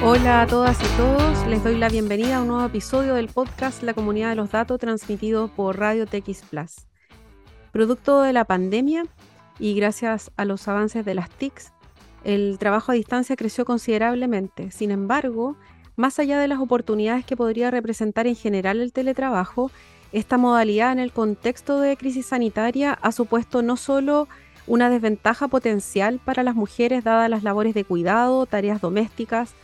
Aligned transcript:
Hola 0.00 0.42
a 0.42 0.46
todas 0.46 0.78
y 0.80 0.96
todos, 0.96 1.44
les 1.48 1.64
doy 1.64 1.76
la 1.76 1.88
bienvenida 1.88 2.36
a 2.36 2.42
un 2.42 2.48
nuevo 2.48 2.64
episodio 2.64 3.14
del 3.14 3.26
podcast 3.26 3.82
La 3.82 3.94
Comunidad 3.94 4.28
de 4.28 4.36
los 4.36 4.52
Datos 4.52 4.78
transmitido 4.78 5.48
por 5.48 5.76
Radio 5.76 6.06
TX 6.06 6.42
Plus. 6.48 6.86
Producto 7.72 8.22
de 8.22 8.32
la 8.32 8.44
pandemia 8.44 9.06
y 9.58 9.74
gracias 9.74 10.30
a 10.36 10.44
los 10.44 10.68
avances 10.68 11.04
de 11.04 11.16
las 11.16 11.28
TICs, 11.28 11.72
el 12.22 12.58
trabajo 12.60 12.92
a 12.92 12.94
distancia 12.94 13.34
creció 13.34 13.64
considerablemente. 13.64 14.70
Sin 14.70 14.92
embargo, 14.92 15.56
más 15.96 16.20
allá 16.20 16.38
de 16.38 16.46
las 16.46 16.60
oportunidades 16.60 17.24
que 17.24 17.36
podría 17.36 17.72
representar 17.72 18.28
en 18.28 18.36
general 18.36 18.80
el 18.80 18.92
teletrabajo, 18.92 19.72
esta 20.12 20.38
modalidad 20.38 20.92
en 20.92 21.00
el 21.00 21.12
contexto 21.12 21.80
de 21.80 21.96
crisis 21.96 22.26
sanitaria 22.26 22.96
ha 23.02 23.10
supuesto 23.10 23.62
no 23.62 23.76
solo 23.76 24.28
una 24.68 24.90
desventaja 24.90 25.48
potencial 25.48 26.20
para 26.24 26.44
las 26.44 26.54
mujeres 26.54 27.02
dadas 27.02 27.28
las 27.28 27.42
labores 27.42 27.74
de 27.74 27.84
cuidado, 27.84 28.46
tareas 28.46 28.80
domésticas, 28.80 29.54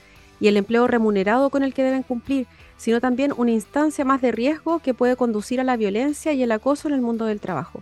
y 0.44 0.48
el 0.48 0.58
empleo 0.58 0.86
remunerado 0.86 1.48
con 1.48 1.62
el 1.62 1.72
que 1.72 1.82
deben 1.82 2.02
cumplir, 2.02 2.46
sino 2.76 3.00
también 3.00 3.32
una 3.34 3.52
instancia 3.52 4.04
más 4.04 4.20
de 4.20 4.30
riesgo 4.30 4.78
que 4.80 4.92
puede 4.92 5.16
conducir 5.16 5.58
a 5.58 5.64
la 5.64 5.78
violencia 5.78 6.34
y 6.34 6.42
el 6.42 6.52
acoso 6.52 6.86
en 6.86 6.92
el 6.92 7.00
mundo 7.00 7.24
del 7.24 7.40
trabajo. 7.40 7.80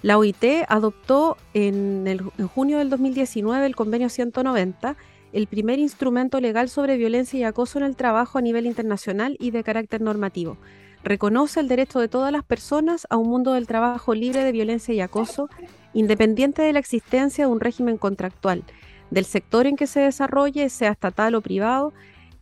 La 0.00 0.16
OIT 0.16 0.44
adoptó 0.68 1.36
en, 1.52 2.06
en 2.06 2.46
junio 2.46 2.78
del 2.78 2.90
2019 2.90 3.66
el 3.66 3.74
convenio 3.74 4.08
190, 4.08 4.96
el 5.32 5.48
primer 5.48 5.80
instrumento 5.80 6.38
legal 6.38 6.68
sobre 6.68 6.96
violencia 6.96 7.40
y 7.40 7.42
acoso 7.42 7.80
en 7.80 7.86
el 7.86 7.96
trabajo 7.96 8.38
a 8.38 8.42
nivel 8.42 8.66
internacional 8.66 9.36
y 9.40 9.50
de 9.50 9.64
carácter 9.64 10.00
normativo. 10.00 10.58
Reconoce 11.02 11.58
el 11.58 11.66
derecho 11.66 11.98
de 11.98 12.06
todas 12.06 12.30
las 12.30 12.44
personas 12.44 13.08
a 13.10 13.16
un 13.16 13.28
mundo 13.28 13.54
del 13.54 13.66
trabajo 13.66 14.14
libre 14.14 14.44
de 14.44 14.52
violencia 14.52 14.94
y 14.94 15.00
acoso, 15.00 15.48
independiente 15.92 16.62
de 16.62 16.72
la 16.72 16.78
existencia 16.78 17.46
de 17.46 17.50
un 17.50 17.58
régimen 17.58 17.96
contractual 17.96 18.62
del 19.10 19.24
sector 19.24 19.66
en 19.66 19.76
que 19.76 19.86
se 19.86 20.00
desarrolle, 20.00 20.68
sea 20.68 20.92
estatal 20.92 21.34
o 21.34 21.40
privado, 21.40 21.92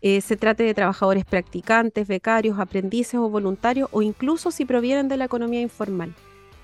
eh, 0.00 0.20
se 0.20 0.36
trate 0.36 0.62
de 0.62 0.74
trabajadores 0.74 1.24
practicantes, 1.24 2.06
becarios, 2.06 2.58
aprendices 2.58 3.16
o 3.16 3.28
voluntarios, 3.28 3.88
o 3.92 4.02
incluso 4.02 4.50
si 4.50 4.64
provienen 4.64 5.08
de 5.08 5.16
la 5.16 5.24
economía 5.24 5.60
informal. 5.60 6.14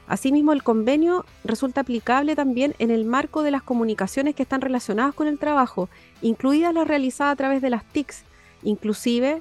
Asimismo, 0.07 0.53
el 0.53 0.63
convenio 0.63 1.25
resulta 1.45 1.81
aplicable 1.81 2.37
también 2.37 2.75
en 2.79 2.91
el 2.91 3.07
marco 3.07 3.43
de 3.43 3.51
las 3.51 3.63
comunicaciones 3.63 4.35
que 4.35 4.43
están 4.43 4.61
relacionadas 4.61 5.15
con 5.15 5.27
el 5.27 5.39
trabajo, 5.39 5.89
incluidas 6.21 6.75
las 6.75 6.87
realizadas 6.87 7.33
a 7.33 7.37
través 7.37 7.63
de 7.63 7.71
las 7.71 7.85
TICs, 7.85 8.25
inclusive 8.63 9.41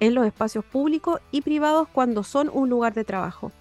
en 0.00 0.14
los 0.14 0.26
espacios 0.26 0.64
públicos 0.64 1.20
y 1.32 1.42
privados 1.42 1.88
cuando 1.88 2.22
son 2.22 2.50
un 2.52 2.68
lugar 2.68 2.94
de 2.94 3.04
trabajo. 3.04 3.52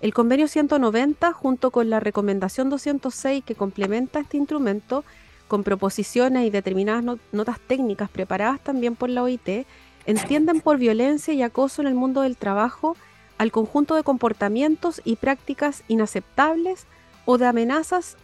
El 0.00 0.14
convenio 0.14 0.48
190, 0.48 1.32
junto 1.32 1.70
con 1.70 1.90
la 1.90 2.00
recomendación 2.00 2.70
206 2.70 3.44
que 3.44 3.54
complementa 3.54 4.20
este 4.20 4.38
instrumento, 4.38 5.04
con 5.50 5.64
proposiciones 5.64 6.46
y 6.46 6.50
determinadas 6.50 7.04
notas 7.32 7.58
técnicas 7.58 8.08
preparadas 8.08 8.60
también 8.60 8.94
por 8.94 9.10
la 9.10 9.24
OIT, 9.24 9.66
entienden 10.06 10.60
por 10.60 10.78
violencia 10.78 11.34
y 11.34 11.42
acoso 11.42 11.82
en 11.82 11.88
el 11.88 11.94
mundo 11.94 12.20
del 12.20 12.36
trabajo 12.36 12.96
al 13.36 13.50
conjunto 13.50 13.96
de 13.96 14.04
comportamientos 14.04 15.02
y 15.04 15.16
prácticas 15.16 15.82
inaceptables 15.88 16.86
o 17.24 17.36
de 17.36 17.46
amenazas 17.46 18.16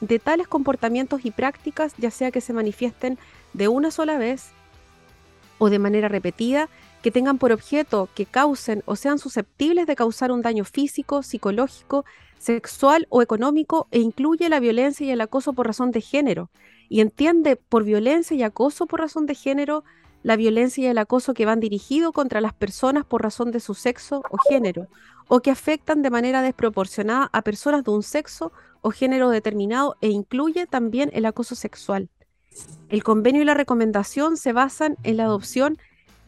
de 0.00 0.18
tales 0.18 0.48
comportamientos 0.48 1.24
y 1.24 1.30
prácticas, 1.30 1.94
ya 1.98 2.10
sea 2.10 2.32
que 2.32 2.40
se 2.40 2.52
manifiesten 2.52 3.16
de 3.52 3.68
una 3.68 3.92
sola 3.92 4.18
vez 4.18 4.48
o 5.58 5.70
de 5.70 5.78
manera 5.78 6.08
repetida, 6.08 6.68
que 7.02 7.10
tengan 7.10 7.38
por 7.38 7.52
objeto 7.52 8.08
que 8.14 8.26
causen 8.26 8.82
o 8.86 8.96
sean 8.96 9.18
susceptibles 9.18 9.86
de 9.86 9.96
causar 9.96 10.30
un 10.30 10.42
daño 10.42 10.64
físico, 10.64 11.22
psicológico, 11.22 12.04
sexual 12.38 13.06
o 13.10 13.22
económico 13.22 13.88
e 13.90 13.98
incluye 13.98 14.48
la 14.48 14.60
violencia 14.60 15.06
y 15.06 15.10
el 15.10 15.20
acoso 15.20 15.52
por 15.52 15.66
razón 15.66 15.90
de 15.90 16.00
género, 16.00 16.50
y 16.88 17.00
entiende 17.00 17.56
por 17.56 17.84
violencia 17.84 18.36
y 18.36 18.42
acoso 18.42 18.86
por 18.86 19.00
razón 19.00 19.26
de 19.26 19.34
género 19.34 19.84
la 20.22 20.36
violencia 20.36 20.84
y 20.84 20.86
el 20.86 20.98
acoso 20.98 21.34
que 21.34 21.46
van 21.46 21.58
dirigidos 21.58 22.12
contra 22.12 22.40
las 22.40 22.52
personas 22.52 23.04
por 23.04 23.22
razón 23.22 23.50
de 23.50 23.60
su 23.60 23.74
sexo 23.74 24.22
o 24.30 24.38
género, 24.48 24.86
o 25.28 25.40
que 25.40 25.50
afectan 25.50 26.02
de 26.02 26.10
manera 26.10 26.42
desproporcionada 26.42 27.28
a 27.32 27.42
personas 27.42 27.82
de 27.84 27.90
un 27.90 28.02
sexo 28.02 28.52
o 28.82 28.90
género 28.90 29.30
determinado 29.30 29.96
e 30.00 30.08
incluye 30.08 30.66
también 30.66 31.10
el 31.12 31.26
acoso 31.26 31.54
sexual. 31.54 32.08
El 32.88 33.02
convenio 33.02 33.42
y 33.42 33.44
la 33.44 33.54
recomendación 33.54 34.36
se 34.36 34.52
basan 34.52 34.96
en 35.02 35.16
la 35.16 35.24
adopción 35.24 35.78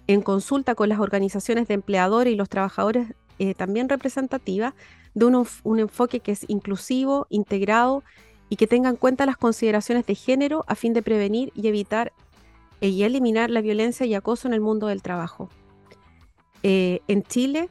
en 0.06 0.22
consulta 0.22 0.74
con 0.74 0.88
las 0.88 1.00
organizaciones 1.00 1.68
de 1.68 1.74
empleadores 1.74 2.32
y 2.32 2.36
los 2.36 2.48
trabajadores 2.48 3.14
eh, 3.38 3.54
también 3.54 3.88
representativas 3.88 4.74
de 5.14 5.24
un 5.26 5.78
enfoque 5.78 6.20
que 6.20 6.32
es 6.32 6.44
inclusivo, 6.48 7.26
integrado 7.30 8.02
y 8.48 8.56
que 8.56 8.66
tenga 8.66 8.88
en 8.88 8.96
cuenta 8.96 9.26
las 9.26 9.36
consideraciones 9.36 10.06
de 10.06 10.14
género 10.14 10.64
a 10.66 10.74
fin 10.74 10.92
de 10.92 11.02
prevenir 11.02 11.52
y 11.54 11.68
evitar 11.68 12.12
eh, 12.80 12.88
y 12.88 13.02
eliminar 13.04 13.50
la 13.50 13.60
violencia 13.60 14.04
y 14.06 14.14
acoso 14.14 14.48
en 14.48 14.54
el 14.54 14.60
mundo 14.60 14.88
del 14.88 15.02
trabajo. 15.02 15.48
Eh, 16.62 17.00
en 17.08 17.22
Chile, 17.22 17.68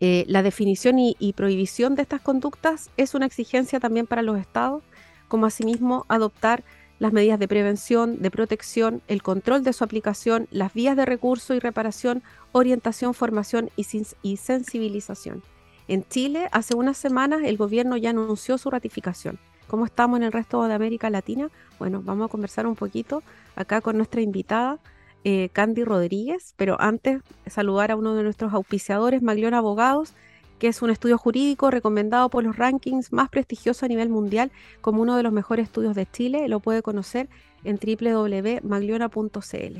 eh, 0.00 0.24
la 0.28 0.42
definición 0.42 0.98
y, 0.98 1.16
y, 1.18 1.32
prohibición 1.32 1.94
de 1.94 2.02
estas 2.02 2.20
conductas 2.20 2.90
es 2.96 3.14
una 3.14 3.26
exigencia 3.26 3.80
también 3.80 4.06
para 4.06 4.22
los 4.22 4.38
estados, 4.38 4.82
como 5.28 5.46
asimismo 5.46 6.04
adoptar 6.08 6.64
las 6.98 7.12
medidas 7.12 7.38
de 7.38 7.48
prevención, 7.48 8.20
de 8.20 8.30
protección, 8.30 9.02
el 9.08 9.22
control 9.22 9.62
de 9.62 9.72
su 9.72 9.84
aplicación, 9.84 10.48
las 10.50 10.74
vías 10.74 10.96
de 10.96 11.06
recurso 11.06 11.54
y 11.54 11.60
reparación, 11.60 12.22
orientación, 12.52 13.14
formación 13.14 13.70
y, 13.76 14.36
sensibilización. 14.36 15.42
En 15.86 16.06
Chile, 16.08 16.48
hace 16.52 16.74
unas 16.74 16.96
semanas, 16.96 17.40
el 17.44 17.56
gobierno 17.56 17.96
ya 17.96 18.10
anunció 18.10 18.58
su 18.58 18.70
ratificación 18.70 19.38
cómo 19.68 19.84
estamos 19.84 20.16
en 20.16 20.24
el 20.24 20.32
resto 20.32 20.66
de 20.66 20.72
América 20.72 21.10
Latina. 21.10 21.50
Bueno, 21.78 22.00
vamos 22.02 22.26
a 22.26 22.30
conversar 22.30 22.66
un 22.66 22.74
poquito 22.74 23.22
acá 23.54 23.82
con 23.82 23.98
nuestra 23.98 24.22
invitada, 24.22 24.78
eh, 25.24 25.50
Candy 25.52 25.84
Rodríguez, 25.84 26.54
pero 26.56 26.80
antes 26.80 27.20
saludar 27.46 27.90
a 27.90 27.96
uno 27.96 28.14
de 28.14 28.22
nuestros 28.22 28.52
auspiciadores, 28.54 29.22
Maglión 29.22 29.52
Abogados, 29.52 30.14
que 30.58 30.68
es 30.68 30.82
un 30.82 30.90
estudio 30.90 31.18
jurídico 31.18 31.70
recomendado 31.70 32.28
por 32.28 32.44
los 32.44 32.56
rankings 32.56 33.12
más 33.12 33.28
prestigiosos 33.28 33.82
a 33.82 33.88
nivel 33.88 34.08
mundial 34.08 34.50
como 34.80 35.02
uno 35.02 35.16
de 35.16 35.22
los 35.22 35.32
mejores 35.32 35.66
estudios 35.66 35.94
de 35.94 36.06
Chile. 36.10 36.48
Lo 36.48 36.60
puede 36.60 36.82
conocer 36.82 37.28
en 37.64 37.78
www.magliona.cl. 37.78 39.78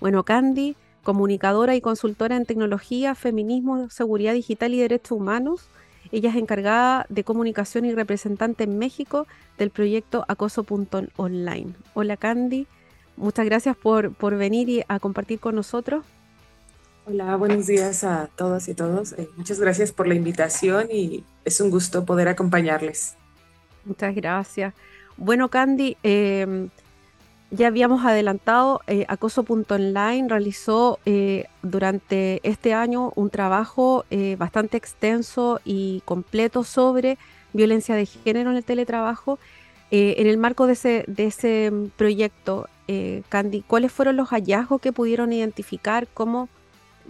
Bueno, 0.00 0.24
Candy, 0.24 0.76
comunicadora 1.02 1.76
y 1.76 1.80
consultora 1.80 2.36
en 2.36 2.46
tecnología, 2.46 3.14
feminismo, 3.14 3.88
seguridad 3.90 4.34
digital 4.34 4.74
y 4.74 4.80
derechos 4.80 5.12
humanos 5.12 5.68
ella 6.12 6.28
es 6.28 6.36
encargada 6.36 7.06
de 7.08 7.24
comunicación 7.24 7.86
y 7.86 7.94
representante 7.94 8.64
en 8.64 8.78
México 8.78 9.26
del 9.58 9.70
proyecto 9.70 10.24
Acoso.online. 10.28 11.72
Hola 11.94 12.16
Candy, 12.18 12.66
muchas 13.16 13.46
gracias 13.46 13.76
por, 13.76 14.12
por 14.12 14.36
venir 14.36 14.68
y 14.68 14.84
a 14.88 14.98
compartir 14.98 15.38
con 15.38 15.54
nosotros. 15.54 16.04
Hola, 17.04 17.36
buenos 17.36 17.66
días 17.66 18.04
a 18.04 18.28
todas 18.36 18.68
y 18.68 18.74
todos. 18.74 19.12
Eh, 19.14 19.28
muchas 19.36 19.58
gracias 19.58 19.92
por 19.92 20.06
la 20.06 20.14
invitación 20.14 20.88
y 20.90 21.24
es 21.44 21.60
un 21.60 21.70
gusto 21.70 22.04
poder 22.04 22.28
acompañarles. 22.28 23.16
Muchas 23.84 24.14
gracias. 24.14 24.74
Bueno, 25.16 25.48
Candy, 25.48 25.96
eh, 26.02 26.68
ya 27.54 27.66
habíamos 27.66 28.02
adelantado, 28.06 28.80
eh, 28.86 29.04
Acoso.online 29.08 30.26
realizó 30.26 30.98
eh, 31.04 31.44
durante 31.62 32.40
este 32.44 32.72
año 32.72 33.12
un 33.14 33.28
trabajo 33.28 34.06
eh, 34.10 34.36
bastante 34.38 34.78
extenso 34.78 35.60
y 35.62 36.00
completo 36.06 36.64
sobre 36.64 37.18
violencia 37.52 37.94
de 37.94 38.06
género 38.06 38.52
en 38.52 38.56
el 38.56 38.64
teletrabajo. 38.64 39.38
En 39.90 40.26
el 40.26 40.38
marco 40.38 40.66
de 40.66 40.72
ese, 40.72 41.72
proyecto, 41.98 42.66
Candy, 43.28 43.60
¿cuáles 43.60 43.92
fueron 43.92 44.16
los 44.16 44.30
hallazgos 44.30 44.80
que 44.80 44.90
pudieron 44.90 45.34
identificar? 45.34 46.08
¿Cómo, 46.14 46.48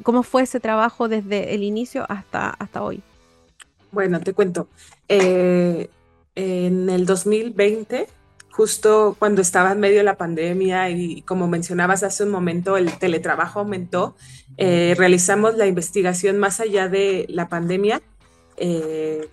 cómo 0.03 0.23
fue 0.23 0.43
ese 0.43 0.61
trabajo 0.61 1.09
desde 1.09 1.55
el 1.55 1.63
inicio 1.63 2.07
hasta, 2.09 2.51
hasta 2.51 2.83
hoy? 2.83 3.03
Bueno, 3.91 4.21
te 4.21 4.33
cuento. 4.33 4.69
en 5.09 5.89
el 6.89 7.07
2020 7.07 8.07
justo 8.53 9.17
cuando 9.19 9.43
estaba 9.43 9.73
en 9.73 9.81
medio 9.81 9.99
de 9.99 10.05
la 10.05 10.17
pandemia 10.17 10.91
y 10.91 11.23
como 11.23 11.49
mencionabas 11.49 12.03
hace 12.03 12.23
un 12.23 12.31
momento, 12.31 12.77
el 12.77 12.97
teletrabajo 12.99 13.61
aumentó, 13.61 14.15
eh, 14.59 14.95
realizamos 14.97 15.57
la 15.57 15.67
investigación 15.67 16.39
más 16.39 16.61
allá 16.61 16.89
de 16.89 17.27
la 17.29 17.49
pandemia, 17.49 18.03
eh, 18.59 19.29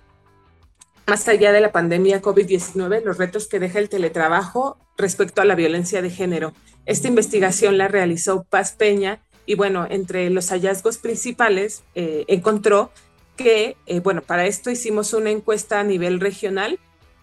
más 1.06 1.28
allá 1.28 1.52
de 1.52 1.60
la 1.60 1.72
pandemia 1.72 2.22
COVID-19, 2.22 3.04
los 3.04 3.18
retos 3.18 3.48
que 3.48 3.60
deja 3.60 3.80
el 3.80 3.90
teletrabajo 3.90 4.78
respecto 4.98 5.42
a 5.42 5.46
la 5.46 5.56
violencia 5.56 6.02
de 6.02 6.10
género. 6.10 6.54
Esta 6.86 7.10
investigación 7.10 7.78
la 7.78 7.90
realizó 7.90 8.44
Paz 8.44 8.72
Peña 8.72 9.20
y 9.50 9.56
bueno, 9.56 9.88
entre 9.90 10.30
los 10.30 10.50
hallazgos 10.50 10.98
principales 10.98 11.84
eh, 11.96 12.26
encontró 12.28 12.92
que, 13.36 13.78
bueno, 14.04 14.22
para 14.22 14.46
esto 14.46 14.70
hicimos 14.70 15.14
una 15.14 15.30
encuesta 15.30 15.80
a 15.80 15.84
nivel 15.84 16.20
regional 16.20 16.78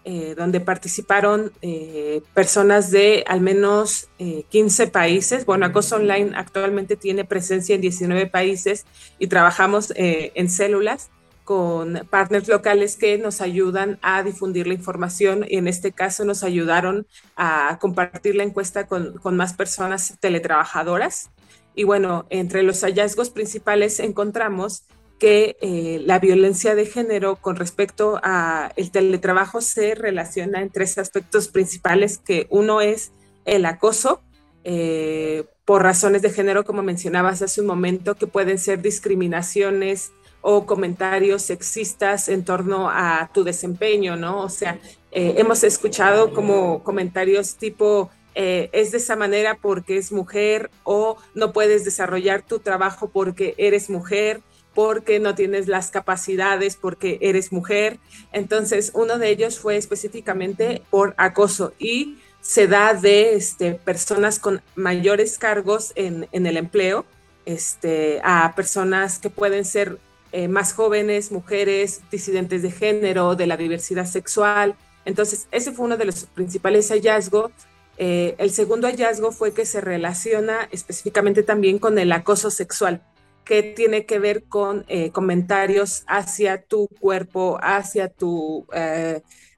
eh, 0.09 0.35
donde 0.37 0.61
participaron 0.61 1.51
eh, 1.61 2.21
personas 2.33 2.91
de 2.91 3.25
al 3.27 3.41
menos 3.41 4.07
15 4.17 4.83
eh, 4.83 4.87
países. 4.87 5.45
Bueno, 5.45 5.65
Acoso 5.65 5.97
Online 5.97 6.31
actualmente 6.33 6.95
tiene 6.95 7.25
presencia 7.25 7.75
en 7.75 7.81
19 7.81 8.27
países 8.27 8.85
y 9.19 9.27
trabajamos 9.27 9.91
en 9.97 10.49
células. 10.49 11.09
con 11.43 12.07
partners 12.09 12.47
locales 12.47 12.95
que 12.95 13.17
nos 13.17 13.41
ayudan 13.41 13.99
a 14.01 14.23
difundir 14.23 14.65
la 14.67 14.75
información 14.75 15.45
y 15.47 15.57
en 15.57 15.67
este 15.67 15.91
caso 15.91 16.23
nos 16.23 16.43
ayudaron 16.43 17.05
a 17.35 17.77
compartir 17.81 18.35
la 18.35 18.43
encuesta 18.43 18.87
con, 18.87 19.17
con 19.17 19.35
más 19.35 19.53
personas 19.53 20.15
teletrabajadoras. 20.21 21.31
Y 21.77 21.83
bueno, 21.83 22.25
entre 22.31 22.63
los 22.63 22.81
hallazgos 22.81 23.29
principales 23.29 23.99
encontramos 23.99 24.85
que 25.19 25.57
eh, 25.61 26.01
la 26.03 26.17
violencia 26.17 26.73
de 26.73 26.87
género 26.87 27.35
con 27.35 27.55
respecto 27.55 28.19
a 28.23 28.71
el 28.77 28.89
teletrabajo 28.89 29.61
se 29.61 29.93
relaciona 29.93 30.63
en 30.63 30.71
tres 30.71 30.97
aspectos 30.97 31.49
principales, 31.49 32.17
que 32.17 32.47
uno 32.49 32.81
es 32.81 33.11
el 33.45 33.63
acoso 33.67 34.23
eh, 34.63 35.45
por 35.65 35.83
razones 35.83 36.23
de 36.23 36.31
género, 36.31 36.65
como 36.65 36.81
mencionabas 36.81 37.43
hace 37.43 37.61
un 37.61 37.67
momento, 37.67 38.15
que 38.15 38.25
pueden 38.25 38.57
ser 38.57 38.81
discriminaciones, 38.81 40.11
o 40.41 40.65
comentarios 40.65 41.41
sexistas 41.41 42.29
en 42.29 42.45
torno 42.45 42.89
a 42.89 43.29
tu 43.33 43.43
desempeño, 43.43 44.15
¿no? 44.15 44.41
O 44.41 44.49
sea, 44.49 44.79
eh, 45.11 45.35
hemos 45.37 45.63
escuchado 45.63 46.33
como 46.33 46.83
comentarios 46.83 47.55
tipo, 47.55 48.09
eh, 48.39 48.69
es 48.71 48.91
de 48.91 48.99
esa 48.99 49.15
manera 49.15 49.57
porque 49.59 49.97
es 49.97 50.11
mujer 50.11 50.69
o 50.83 51.17
no 51.33 51.51
puedes 51.51 51.83
desarrollar 51.83 52.43
tu 52.43 52.59
trabajo 52.59 53.09
porque 53.09 53.55
eres 53.57 53.89
mujer 53.89 54.41
porque 54.75 55.19
no 55.19 55.33
tienes 55.33 55.67
las 55.67 55.89
capacidades, 55.89 56.75
porque 56.75 57.17
eres 57.21 57.51
mujer. 57.51 57.97
Entonces, 58.31 58.91
uno 58.93 59.17
de 59.17 59.29
ellos 59.29 59.57
fue 59.57 59.75
específicamente 59.75 60.83
por 60.91 61.15
acoso 61.17 61.73
y 61.79 62.19
se 62.41 62.67
da 62.67 62.93
de 62.93 63.33
este, 63.33 63.73
personas 63.73 64.37
con 64.37 64.61
mayores 64.75 65.39
cargos 65.39 65.93
en, 65.95 66.27
en 66.31 66.45
el 66.45 66.57
empleo, 66.57 67.05
este, 67.47 68.21
a 68.23 68.53
personas 68.55 69.17
que 69.17 69.31
pueden 69.31 69.65
ser 69.65 69.97
eh, 70.31 70.47
más 70.47 70.73
jóvenes, 70.73 71.31
mujeres, 71.31 72.01
disidentes 72.11 72.61
de 72.61 72.69
género, 72.69 73.35
de 73.35 73.47
la 73.47 73.57
diversidad 73.57 74.05
sexual. 74.05 74.75
Entonces, 75.05 75.47
ese 75.49 75.71
fue 75.71 75.85
uno 75.85 75.97
de 75.97 76.05
los 76.05 76.25
principales 76.25 76.89
hallazgos. 76.89 77.51
Eh, 77.97 78.35
el 78.37 78.51
segundo 78.51 78.87
hallazgo 78.87 79.31
fue 79.31 79.53
que 79.53 79.65
se 79.65 79.81
relaciona 79.81 80.67
específicamente 80.71 81.43
también 81.43 81.79
con 81.79 81.97
el 81.99 82.11
acoso 82.11 82.51
sexual, 82.51 83.01
que 83.43 83.63
tiene 83.63 84.05
que 84.05 84.19
ver 84.19 84.43
con 84.43 84.85
eh, 84.87 85.11
comentarios 85.11 86.03
hacia 86.07 86.61
tu 86.61 86.87
cuerpo, 86.99 87.57
hacia 87.61 88.09
tu, 88.09 88.67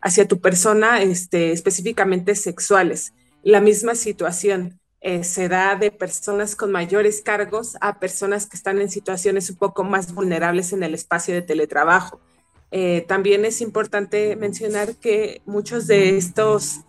hacia 0.02 0.28
tu 0.28 0.40
persona, 0.40 1.02
este, 1.02 1.52
específicamente 1.52 2.36
sexuales. 2.36 3.14
La 3.44 3.62
misma 3.62 3.96
situación. 3.96 4.80
Eh, 5.02 5.24
se 5.24 5.48
da 5.48 5.76
de 5.76 5.92
personas 5.92 6.58
con 6.58 6.74
mayores 6.74 7.22
cargos 7.22 7.78
a 7.80 8.00
personas 8.00 8.48
que 8.48 8.58
están 8.58 8.82
en 8.82 8.90
situaciones 8.90 9.50
un 9.50 9.56
poco 9.56 9.86
más 9.86 10.14
vulnerables 10.14 10.74
en 10.74 10.84
el 10.84 10.94
espacio 10.94 11.34
de 11.34 11.42
teletrabajo. 11.42 12.20
Eh, 12.72 13.06
también 13.08 13.46
es 13.46 13.62
importante 13.62 14.36
mencionar 14.36 14.96
que 14.96 15.42
muchos 15.46 15.88
de 15.88 16.18
estos, 16.18 16.82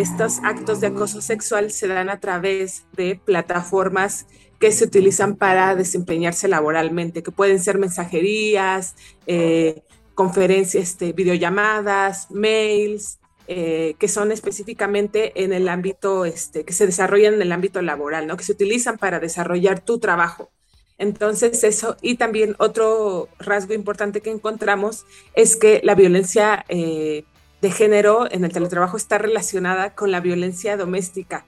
estos 0.00 0.38
actos 0.42 0.80
de 0.80 0.88
acoso 0.88 1.20
sexual 1.20 1.70
se 1.70 1.88
dan 1.88 2.08
a 2.08 2.20
través 2.20 2.84
de 2.92 3.20
plataformas 3.22 4.26
que 4.58 4.72
se 4.72 4.84
utilizan 4.84 5.36
para 5.36 5.74
desempeñarse 5.74 6.46
laboralmente, 6.48 7.22
que 7.22 7.32
pueden 7.32 7.58
ser 7.58 7.78
mensajerías, 7.78 8.94
eh, 9.26 9.82
conferencias, 10.14 10.90
este, 10.90 11.12
videollamadas, 11.12 12.30
mails, 12.30 13.18
eh, 13.48 13.96
que 13.98 14.06
son 14.06 14.30
específicamente 14.30 15.42
en 15.42 15.52
el 15.52 15.68
ámbito, 15.68 16.24
este, 16.24 16.64
que 16.64 16.72
se 16.72 16.86
desarrollan 16.86 17.34
en 17.34 17.42
el 17.42 17.52
ámbito 17.52 17.82
laboral, 17.82 18.26
¿no? 18.26 18.36
Que 18.36 18.44
se 18.44 18.52
utilizan 18.52 18.98
para 18.98 19.18
desarrollar 19.18 19.80
tu 19.80 19.98
trabajo. 19.98 20.50
Entonces 20.96 21.64
eso, 21.64 21.96
y 22.00 22.14
también 22.14 22.54
otro 22.58 23.28
rasgo 23.40 23.74
importante 23.74 24.20
que 24.20 24.30
encontramos 24.30 25.04
es 25.34 25.56
que 25.56 25.80
la 25.82 25.96
violencia 25.96 26.64
eh, 26.68 27.24
de 27.62 27.70
género 27.70 28.26
en 28.30 28.44
el 28.44 28.52
teletrabajo 28.52 28.96
está 28.96 29.18
relacionada 29.18 29.94
con 29.94 30.10
la 30.10 30.20
violencia 30.20 30.76
doméstica. 30.76 31.46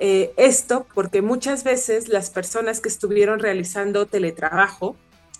Eh, 0.00 0.32
esto 0.36 0.86
porque 0.92 1.22
muchas 1.22 1.62
veces 1.62 2.08
las 2.08 2.30
personas 2.30 2.80
que 2.80 2.88
estuvieron 2.88 3.38
realizando 3.38 4.06
teletrabajo 4.06 4.96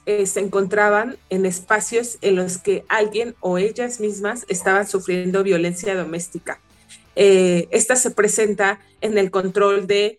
eh, 0.07 0.27
se 0.27 0.39
encontraban 0.39 1.17
en 1.29 1.45
espacios 1.45 2.19
en 2.21 2.37
los 2.37 2.59
que 2.59 2.85
alguien 2.89 3.35
o 3.41 3.59
ellas 3.59 3.99
mismas 3.99 4.47
estaban 4.49 4.87
sufriendo 4.87 5.43
violencia 5.43 5.97
doméstica. 5.97 6.61
Eh, 7.17 7.67
esta 7.73 7.97
se 7.97 8.13
presenta 8.13 8.79
en 9.01 9.19
el 9.19 9.33
control 9.33 9.89
de 9.89 10.19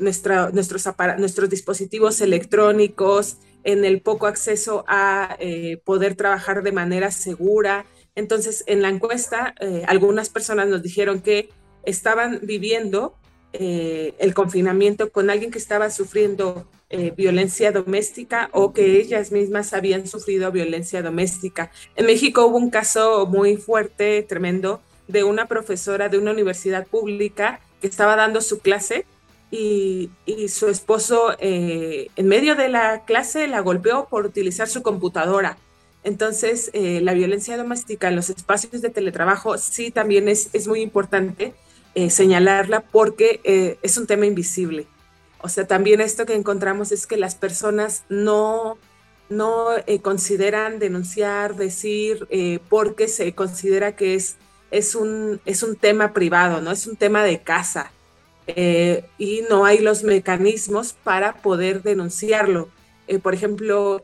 nuestros 0.00 1.50
dispositivos 1.50 2.20
electrónicos, 2.20 3.38
en 3.64 3.84
el 3.84 4.00
poco 4.00 4.26
acceso 4.26 4.84
a 4.88 5.36
poder 5.84 6.16
trabajar 6.16 6.62
de 6.62 6.72
manera 6.72 7.10
segura. 7.10 7.84
Entonces, 8.14 8.64
en 8.66 8.82
la 8.82 8.88
encuesta, 8.88 9.54
algunas 9.86 10.28
personas 10.28 10.68
nos 10.68 10.82
dijeron 10.82 11.20
que 11.20 11.48
estaban 11.84 12.40
viviendo 12.42 13.14
el 13.52 14.34
confinamiento 14.34 15.10
con 15.10 15.30
alguien 15.30 15.50
que 15.50 15.58
estaba 15.58 15.88
sufriendo 15.90 16.66
eh, 16.94 17.10
violencia 17.16 17.72
doméstica 17.72 18.50
o 18.52 18.74
que 18.74 19.00
ellas 19.00 19.32
mismas 19.32 19.72
habían 19.72 20.06
sufrido 20.06 20.52
violencia 20.52 21.00
doméstica. 21.00 21.70
En 21.96 22.04
México 22.04 22.44
hubo 22.44 22.58
un 22.58 22.68
caso 22.68 23.24
muy 23.24 23.56
fuerte, 23.56 24.22
tremendo, 24.22 24.82
de 25.08 25.24
una 25.24 25.48
profesora 25.48 26.10
de 26.10 26.18
una 26.18 26.32
universidad 26.32 26.86
pública 26.86 27.60
que 27.80 27.86
estaba 27.86 28.14
dando 28.14 28.42
su 28.42 28.58
clase 28.58 29.06
y, 29.50 30.10
su 30.48 30.68
esposo 30.68 31.34
eh, 31.38 32.08
en 32.16 32.28
medio 32.28 32.56
de 32.56 32.68
la 32.68 33.06
clase 33.06 33.48
la 33.48 33.60
golpeó 33.60 34.06
por 34.10 34.26
utilizar 34.26 34.68
su 34.68 34.82
computadora. 34.82 35.56
Entonces, 36.04 36.70
eh, 36.72 37.00
la 37.00 37.14
violencia 37.14 37.56
doméstica 37.56 38.08
en 38.08 38.16
los 38.16 38.30
espacios 38.30 38.82
de 38.82 38.90
teletrabajo 38.90 39.56
sí 39.58 39.90
también 39.90 40.28
es, 40.28 40.50
es 40.52 40.66
muy 40.66 40.80
importante 40.80 41.54
señalarla 42.08 42.80
porque 42.80 43.78
es 43.82 43.98
un 43.98 44.06
tema 44.06 44.24
invisible. 44.24 44.86
O 45.42 45.48
sea, 45.48 45.66
también 45.66 46.00
esto 46.00 46.24
que 46.24 46.34
encontramos 46.34 46.92
es 46.92 47.06
que 47.06 47.16
las 47.16 47.34
personas 47.34 48.04
no, 48.08 48.78
no 49.28 49.76
eh, 49.86 50.00
consideran 50.00 50.78
denunciar, 50.78 51.56
decir, 51.56 52.26
eh, 52.30 52.60
porque 52.68 53.08
se 53.08 53.34
considera 53.34 53.96
que 53.96 54.14
es, 54.14 54.36
es, 54.70 54.94
un, 54.94 55.40
es 55.44 55.64
un 55.64 55.74
tema 55.74 56.12
privado, 56.12 56.60
¿no? 56.60 56.70
Es 56.70 56.86
un 56.86 56.96
tema 56.96 57.24
de 57.24 57.42
casa. 57.42 57.90
Eh, 58.46 59.04
y 59.18 59.42
no 59.50 59.64
hay 59.64 59.78
los 59.78 60.04
mecanismos 60.04 60.92
para 60.92 61.34
poder 61.42 61.82
denunciarlo. 61.82 62.68
por 63.22 63.34
ejemplo, 63.34 64.00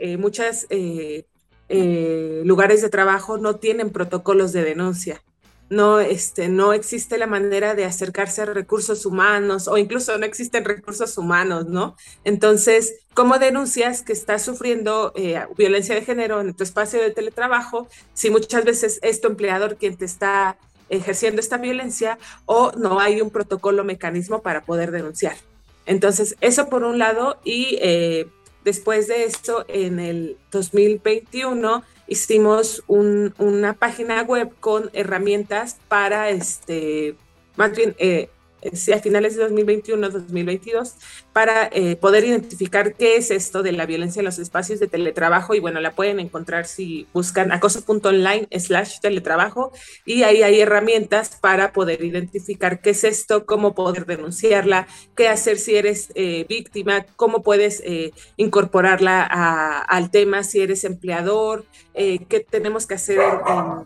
muchos 1.68 2.46
lugares 2.46 2.82
de 2.82 2.88
trabajo 2.88 3.38
no 3.38 3.56
tienen 3.56 3.90
protocolos 3.90 4.52
de 4.52 4.64
denuncia 4.64 5.22
no, 5.70 6.00
este, 6.00 6.48
no 6.48 6.72
existe 6.72 7.18
la 7.18 7.26
manera 7.26 7.74
de 7.74 7.84
acercarse 7.84 8.42
a 8.42 8.46
recursos 8.46 9.04
humanos 9.04 9.68
o 9.68 9.76
incluso 9.76 10.16
no 10.18 10.24
existen 10.24 10.64
recursos 10.64 11.18
humanos, 11.18 11.66
¿no? 11.66 11.96
Entonces, 12.24 12.94
¿cómo 13.14 13.38
denuncias 13.38 14.02
que 14.02 14.12
estás 14.12 14.42
sufriendo 14.42 15.12
eh, 15.14 15.40
violencia 15.56 15.94
de 15.94 16.02
género 16.02 16.40
en 16.40 16.54
tu 16.54 16.64
espacio 16.64 17.00
de 17.00 17.10
teletrabajo 17.10 17.88
si 18.14 18.30
muchas 18.30 18.64
veces 18.64 18.98
es 19.02 19.20
tu 19.20 19.28
empleador 19.28 19.76
quien 19.76 19.96
te 19.96 20.04
está 20.04 20.56
ejerciendo 20.88 21.40
esta 21.40 21.58
violencia 21.58 22.18
o 22.46 22.72
no 22.72 22.98
hay 22.98 23.20
un 23.20 23.30
protocolo 23.30 23.84
mecanismo 23.84 24.40
para 24.40 24.62
poder 24.62 24.90
denunciar? 24.90 25.36
Entonces, 25.84 26.36
eso 26.40 26.68
por 26.68 26.84
un 26.84 26.98
lado 26.98 27.38
y 27.44 27.78
eh, 27.80 28.26
después 28.64 29.08
de 29.08 29.24
esto, 29.24 29.64
en 29.68 29.98
el 30.00 30.36
2021, 30.50 31.82
hicimos 32.06 32.82
una 32.86 33.74
página 33.74 34.22
web 34.22 34.50
con 34.60 34.90
herramientas 34.92 35.76
para, 35.88 36.30
este, 36.30 37.14
más 37.56 37.76
bien, 37.76 37.94
eh, 37.98 38.30
a 38.62 38.98
finales 38.98 39.36
de 39.36 39.48
2021-2022 39.48 40.94
para 41.32 41.68
eh, 41.72 41.96
poder 41.96 42.24
identificar 42.24 42.94
qué 42.94 43.16
es 43.16 43.30
esto 43.30 43.62
de 43.62 43.72
la 43.72 43.86
violencia 43.86 44.20
en 44.20 44.26
los 44.26 44.38
espacios 44.38 44.80
de 44.80 44.88
teletrabajo. 44.88 45.54
Y 45.54 45.60
bueno, 45.60 45.80
la 45.80 45.92
pueden 45.92 46.20
encontrar 46.20 46.66
si 46.66 47.06
buscan 47.12 47.52
acoso.online 47.52 48.48
slash 48.58 49.00
teletrabajo. 49.00 49.72
Y 50.04 50.24
ahí 50.24 50.42
hay 50.42 50.60
herramientas 50.60 51.38
para 51.40 51.72
poder 51.72 52.02
identificar 52.04 52.80
qué 52.80 52.90
es 52.90 53.04
esto, 53.04 53.46
cómo 53.46 53.74
poder 53.74 54.06
denunciarla, 54.06 54.88
qué 55.14 55.28
hacer 55.28 55.58
si 55.58 55.76
eres 55.76 56.10
eh, 56.14 56.44
víctima, 56.48 57.06
cómo 57.16 57.42
puedes 57.42 57.80
eh, 57.84 58.12
incorporarla 58.36 59.22
al 59.22 60.10
tema 60.10 60.42
si 60.42 60.60
eres 60.60 60.84
empleador, 60.84 61.64
qué 61.94 62.46
tenemos 62.48 62.86
que 62.86 62.94
hacer 62.94 63.20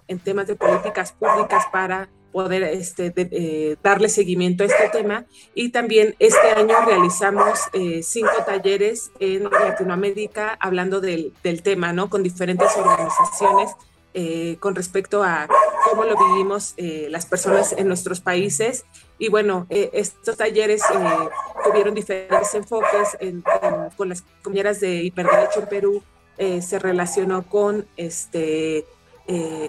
en 0.09 0.19
temas 0.19 0.47
de 0.47 0.55
políticas 0.55 1.13
públicas 1.13 1.65
para 1.73 2.09
poder 2.33 2.63
este, 2.63 3.13
eh, 3.17 3.77
darle 3.83 4.09
seguimiento 4.09 4.65
a 4.65 4.67
este 4.67 4.89
tema. 4.89 5.27
Y 5.55 5.71
también 5.71 6.17
este 6.19 6.51
año 6.51 6.75
realizamos 6.85 7.61
eh, 7.73 8.03
cinco 8.03 8.33
talleres 8.45 9.13
en 9.21 9.45
Latinoamérica 9.45 10.57
hablando 10.61 11.01
del, 11.01 11.33
del, 11.45 11.63
tema, 11.63 11.93
¿no? 11.93 12.11
Con 12.11 12.23
diferentes 12.23 12.69
organizaciones 12.77 13.71
eh, 14.15 14.57
con 14.61 14.75
respecto 14.75 15.23
a 15.23 15.49
cómo 15.89 16.05
lo 16.05 16.17
vivimos 16.17 16.75
las 16.77 17.27
personas 17.27 17.73
en 17.73 17.89
nuestros 17.89 18.21
países. 18.21 18.85
Y 19.19 19.29
bueno, 19.29 19.67
estos 19.71 20.37
talleres 20.37 20.83
tuvieron 21.65 21.95
diferentes 21.95 22.55
enfoques 22.55 23.17
con 23.97 24.09
las 24.09 24.23
compañeras 24.23 24.81
de 24.81 25.03
hiperderecho 25.03 25.61
en 25.61 25.69
Perú, 25.69 26.03
se 26.39 26.79
relacionó 26.79 27.45
con 27.45 27.87
este, 27.97 28.85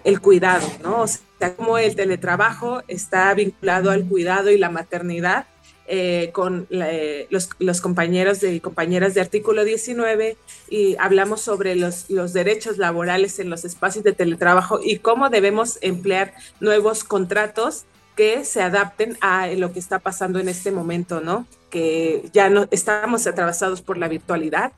el 0.04 0.22
cuidado, 0.22 0.68
¿no? 0.84 1.02
O 1.02 1.08
sea, 1.08 1.56
como 1.56 1.78
el 1.78 1.96
teletrabajo 1.96 2.84
está 2.88 3.34
vinculado 3.34 3.92
al 3.92 4.06
cuidado 4.06 4.50
y 4.52 4.58
la 4.58 4.70
maternidad 4.70 5.46
eh, 5.86 6.30
con 6.32 6.66
eh, 6.70 7.28
los, 7.30 7.82
compañeros 7.82 8.42
y 8.44 8.62
compañeras 8.62 9.14
de 9.14 9.22
artículo 9.22 9.66
19 9.66 10.38
y 10.70 10.96
hablamos 10.98 11.42
sobre 11.42 11.76
los, 11.76 12.10
los 12.10 12.32
derechos 12.32 12.78
laborales 12.78 13.38
en 13.40 13.50
los 13.50 13.66
espacios 13.66 14.06
de 14.06 14.14
teletrabajo 14.14 14.80
y 14.82 15.00
cómo 15.00 15.30
debemos 15.30 15.80
emplear 15.82 16.34
nuevos 16.62 17.04
contratos 17.04 17.84
que 18.16 18.46
se 18.46 18.62
adapten 18.62 19.18
a 19.20 19.48
lo 19.48 19.74
que 19.74 19.80
está 19.80 20.00
pasando 20.00 20.40
en 20.40 20.48
este 20.48 20.72
momento, 20.72 21.20
¿no? 21.20 21.48
Que 21.70 22.30
ya 22.32 22.50
no 22.50 22.66
estamos 22.72 23.28
atravesados 23.28 23.82
por 23.82 23.98
la 23.98 24.08
virtualidad 24.08 24.72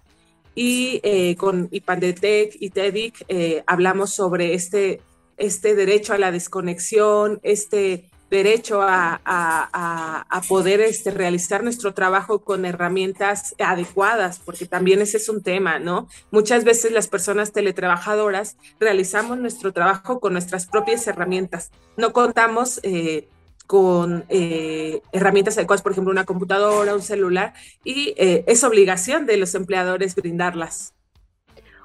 y 0.56 1.02
eh, 1.04 1.36
con 1.36 1.68
IPANDETEC 1.72 2.58
y 2.60 2.70
TEDIC 2.70 3.26
hablamos 3.68 4.14
sobre 4.14 4.54
este, 4.54 5.02
este 5.38 5.76
derecho 5.76 6.14
a 6.14 6.18
la 6.18 6.32
desconexión, 6.32 7.40
este 7.44 8.10
derecho 8.30 8.82
a, 8.82 10.26
poder 10.48 10.82
este, 10.82 11.12
realizar 11.12 11.64
nuestro 11.64 11.94
trabajo 11.94 12.40
con 12.40 12.66
herramientas 12.66 13.56
adecuadas, 13.60 14.40
porque 14.44 14.66
también 14.66 15.02
ese 15.02 15.18
es 15.18 15.30
un 15.30 15.42
tema, 15.42 15.80
¿no? 15.80 16.08
Muchas 16.32 16.64
veces 16.64 16.92
las 16.92 17.08
personas 17.08 17.52
teletrabajadoras 17.52 18.58
realizamos 18.80 19.38
nuestro 19.38 19.72
trabajo 19.74 20.20
con 20.20 20.34
nuestras 20.34 20.68
propias 20.68 21.08
herramientas. 21.08 21.72
No 21.98 22.14
contamos 22.14 22.80
eh, 22.84 23.28
con 23.68 24.26
eh, 24.30 25.02
herramientas 25.12 25.58
adecuadas, 25.58 25.82
por 25.82 25.92
ejemplo, 25.92 26.12
una 26.12 26.26
computadora, 26.26 26.94
un 26.94 27.02
celular, 27.02 27.54
y 27.84 28.14
eh, 28.18 28.44
es 28.48 28.64
obligación 28.64 29.26
de 29.26 29.38
los 29.38 29.56
empleadores 29.56 30.16
brindarlas. 30.16 30.94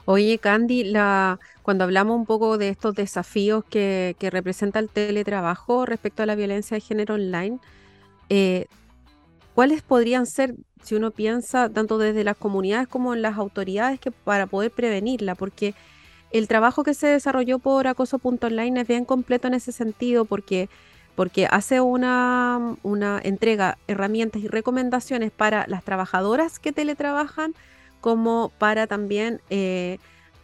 Oye, 0.05 0.39
Candy, 0.39 0.93
cuando 1.63 1.85
hablamos 1.85 2.17
un 2.17 2.27
poco 2.27 2.59
de 2.59 2.69
estos 2.69 2.95
desafíos 2.95 3.65
que, 3.65 4.17
representa 4.21 4.79
el 4.79 4.89
teletrabajo 4.89 5.87
respecto 5.87 6.23
a 6.23 6.27
la 6.27 6.35
violencia 6.35 6.75
de 6.75 6.81
género 6.81 7.15
online, 7.15 7.59
eh, 8.29 8.67
¿cuáles 9.55 9.83
podrían 9.83 10.27
ser, 10.27 10.55
si 10.83 10.95
uno 10.95 11.11
piensa, 11.11 11.69
tanto 11.69 11.99
desde 11.99 12.25
las 12.25 12.37
comunidades 12.37 12.89
como 12.89 13.15
en 13.15 13.23
las 13.23 13.39
autoridades, 13.39 14.01
que 14.01 14.11
para 14.11 14.47
poder 14.47 14.71
prevenirla? 14.71 15.35
Porque 15.35 15.75
el 16.33 16.49
trabajo 16.49 16.83
que 16.83 16.95
se 16.95 17.07
desarrolló 17.07 17.59
por 17.59 17.87
acoso.online 17.87 18.81
es 18.81 18.89
bien 18.89 19.05
completo 19.05 19.49
en 19.49 19.55
ese 19.55 19.73
sentido, 19.73 20.25
porque 20.25 20.69
porque 21.21 21.47
hace 21.51 21.83
una, 21.83 22.77
una 22.83 23.21
entrega 23.23 23.77
herramientas 23.89 24.41
y 24.41 24.49
recomendaciones 24.49 25.31
para 25.31 25.67
las 25.67 25.85
trabajadoras 25.85 26.59
que 26.59 26.73
teletrabajan, 26.73 27.55
como 28.01 28.51
para 28.57 28.87
también 28.87 29.43
eh, 29.51 29.99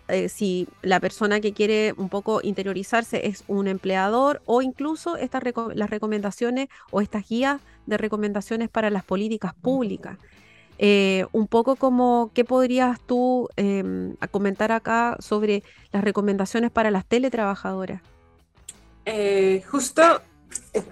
eh, 0.09 0.29
si 0.29 0.69
la 0.83 1.01
persona 1.01 1.41
que 1.41 1.55
quiere 1.55 1.95
un 1.97 2.11
poco 2.11 2.41
interiorizarse 2.43 3.27
es 3.27 3.43
un 3.49 3.69
empleador 3.69 4.43
o 4.45 4.61
incluso 4.61 5.17
estas 5.17 5.43
las 5.75 5.89
recomendaciones 5.89 6.69
o 6.91 7.01
estas 7.01 7.27
guías 7.27 7.63
de 7.87 7.97
recomendaciones 7.97 8.69
para 8.69 8.91
las 8.91 9.03
políticas 9.03 9.55
públicas. 9.55 10.19
Eh, 10.77 11.25
un 11.33 11.47
poco 11.47 11.77
como, 11.77 12.33
¿qué 12.35 12.45
podrías 12.45 13.01
tú 13.01 13.49
em, 13.57 14.15
comentar 14.31 14.73
acá 14.73 15.17
sobre 15.21 15.63
las 15.91 16.05
recomendaciones 16.05 16.71
para 16.71 16.91
las 16.91 17.07
teletrabajadoras? 17.07 18.03
justo 19.71 20.21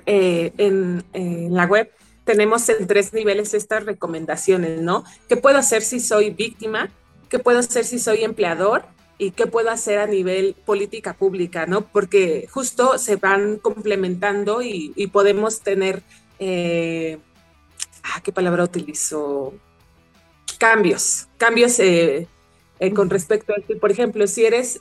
en, 0.06 1.04
en 1.12 1.54
la 1.54 1.66
web 1.66 1.90
tenemos 2.24 2.68
en 2.68 2.86
tres 2.86 3.12
niveles 3.12 3.54
estas 3.54 3.84
recomendaciones, 3.84 4.80
¿no? 4.80 5.04
¿Qué 5.28 5.36
puedo 5.36 5.58
hacer 5.58 5.82
si 5.82 6.00
soy 6.00 6.30
víctima? 6.30 6.90
¿Qué 7.28 7.38
puedo 7.38 7.58
hacer 7.58 7.84
si 7.84 7.98
soy 7.98 8.24
empleador? 8.24 8.84
¿Y 9.18 9.30
qué 9.30 9.46
puedo 9.46 9.70
hacer 9.70 9.98
a 9.98 10.06
nivel 10.06 10.56
política 10.64 11.12
pública, 11.12 11.66
¿no? 11.66 11.82
Porque 11.82 12.48
justo 12.50 12.98
se 12.98 13.16
van 13.16 13.58
complementando 13.58 14.62
y, 14.62 15.06
podemos 15.12 15.60
tener, 15.60 16.02
eh, 16.38 17.18
ah, 18.02 18.20
¿qué 18.22 18.32
palabra 18.32 18.64
utilizo? 18.64 19.54
Cambios, 20.58 21.28
cambios 21.36 21.78
eh, 21.78 22.26
eh, 22.80 22.94
con 22.94 23.10
respecto 23.10 23.52
a 23.52 23.56
esto. 23.56 23.78
Por 23.78 23.92
ejemplo, 23.92 24.26
si 24.26 24.46
eres 24.46 24.80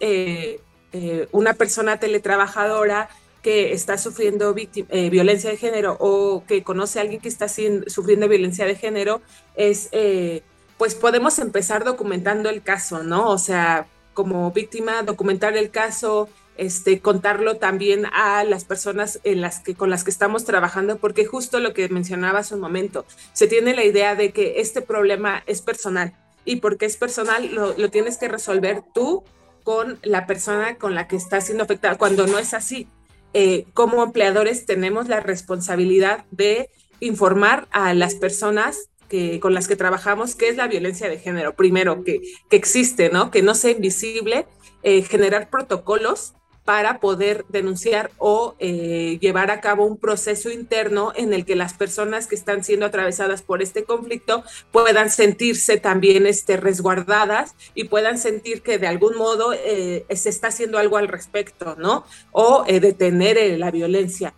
una 1.32 1.54
persona 1.54 2.00
teletrabajadora, 2.00 3.10
que 3.44 3.74
está 3.74 3.98
sufriendo 3.98 4.56
eh, 4.58 5.10
violencia 5.10 5.50
de 5.50 5.58
género 5.58 5.98
o 6.00 6.44
que 6.48 6.64
conoce 6.64 6.98
a 6.98 7.02
alguien 7.04 7.20
que 7.20 7.28
está 7.28 7.48
sufriendo 7.50 8.28
violencia 8.28 8.66
de 8.66 8.76
género, 8.76 9.22
es, 9.56 9.90
eh, 9.92 10.42
pues 10.78 10.96
podemos 10.96 11.38
empezar 11.38 11.84
documentando 11.84 12.50
el 12.50 12.64
caso, 12.64 13.04
¿no? 13.04 13.30
O 13.30 13.38
sea, 13.38 13.86
como 14.14 14.50
víctima, 14.52 15.04
documentar 15.04 15.58
el 15.58 15.72
caso, 15.72 16.30
este, 16.56 17.02
contarlo 17.02 17.58
también 17.58 18.06
a 18.14 18.46
las 18.46 18.64
personas 18.64 19.20
en 19.26 19.42
las 19.42 19.60
que, 19.60 19.76
con 19.76 19.90
las 19.90 20.06
que 20.06 20.12
estamos 20.12 20.46
trabajando, 20.46 20.98
porque 20.98 21.26
justo 21.26 21.60
lo 21.60 21.74
que 21.74 21.90
mencionaba 21.90 22.40
hace 22.40 22.56
un 22.56 22.62
momento, 22.62 23.06
se 23.34 23.48
tiene 23.48 23.76
la 23.76 23.84
idea 23.84 24.16
de 24.16 24.32
que 24.32 24.62
este 24.62 24.82
problema 24.82 25.44
es 25.48 25.62
personal 25.62 26.14
y 26.46 26.58
porque 26.58 26.86
es 26.86 26.96
personal 26.96 27.54
lo, 27.54 27.78
lo 27.78 27.90
tienes 27.90 28.18
que 28.18 28.30
resolver 28.30 28.84
tú 28.94 29.24
con 29.64 30.00
la 30.02 30.28
persona 30.28 30.76
con 30.78 30.96
la 30.96 31.08
que 31.08 31.18
estás 31.18 31.46
siendo 31.46 31.66
afectada, 31.66 31.98
cuando 31.98 32.26
no 32.28 32.40
es 32.40 32.54
así 32.54 32.88
eh, 33.34 33.66
como 33.74 34.04
empleadores 34.04 34.66
tenemos 34.66 35.08
la 35.08 35.20
responsabilidad 35.20 36.26
de 36.32 36.70
informar 37.00 37.68
a 37.72 37.94
las 37.94 38.16
personas 38.16 38.90
que, 39.10 39.40
con 39.40 39.54
las 39.54 39.68
que 39.68 39.76
trabajamos 39.76 40.36
qué 40.36 40.50
es 40.50 40.58
la 40.58 40.68
violencia 40.68 41.10
de 41.10 41.20
género. 41.20 41.56
Primero, 41.56 42.04
que, 42.04 42.22
que 42.50 42.56
existe, 42.56 43.10
¿no? 43.10 43.32
Que 43.32 43.42
no 43.42 43.56
sea 43.56 43.72
invisible, 43.72 44.46
eh, 44.84 45.02
generar 45.04 45.50
protocolos 45.50 46.34
para 46.66 47.00
poder 47.00 47.46
denunciar 47.50 48.12
o 48.18 48.56
eh, 48.60 49.18
llevar 49.20 49.52
a 49.52 49.60
cabo 49.60 49.86
un 49.86 49.98
proceso 49.98 50.50
interno 50.50 51.12
en 51.16 51.34
el 51.34 51.46
que 51.46 51.56
las 51.56 51.74
personas 51.74 52.28
que 52.28 52.36
están 52.36 52.64
siendo 52.64 52.86
atravesadas 52.86 53.42
por 53.42 53.62
este 53.62 53.84
conflicto 53.84 54.44
puedan 54.72 55.10
sentirse 55.10 55.78
también 55.78 56.26
este, 56.26 56.56
resguardadas 56.56 57.56
y 57.76 57.86
puedan 57.86 58.18
sentir 58.18 58.62
que 58.62 58.78
de 58.78 58.88
algún 58.88 59.18
modo 59.18 59.54
eh, 59.54 60.06
se 60.16 60.30
está 60.30 60.48
haciendo 60.48 60.78
algo 60.78 60.98
al 60.98 61.10
respecto, 61.10 61.76
¿no? 61.78 62.06
O 62.32 62.64
eh, 62.68 62.80
detener 62.80 63.60
la 63.60 63.70
violencia. 63.72 64.34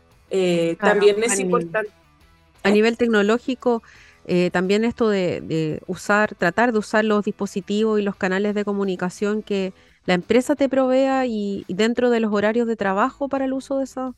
también 0.79 1.24
es 1.24 1.39
importante. 1.39 1.91
A 2.63 2.72
nivel 2.72 2.98
tecnológico, 2.98 3.84
también 4.51 4.86
esto 4.86 5.10
de, 5.10 5.41
de 5.41 5.82
usar, 5.86 6.34
tratar 6.34 6.72
de 6.72 6.79
usar 6.79 7.05
los 7.05 7.24
dispositivos 7.24 8.00
y 8.00 8.03
los 8.03 8.15
canales 8.15 8.55
de 8.55 8.65
comunicación 8.65 9.44
que 9.44 9.72
la 10.05 10.13
empresa 10.13 10.55
te 10.55 10.69
provea 10.69 11.25
y, 11.25 11.65
dentro 11.67 12.09
de 12.09 12.19
los 12.19 12.31
horarios 12.31 12.67
de 12.67 12.75
trabajo 12.75 13.27
para 13.27 13.45
el 13.45 13.53
uso 13.53 13.77
de, 13.77 13.85
esos, 13.85 14.13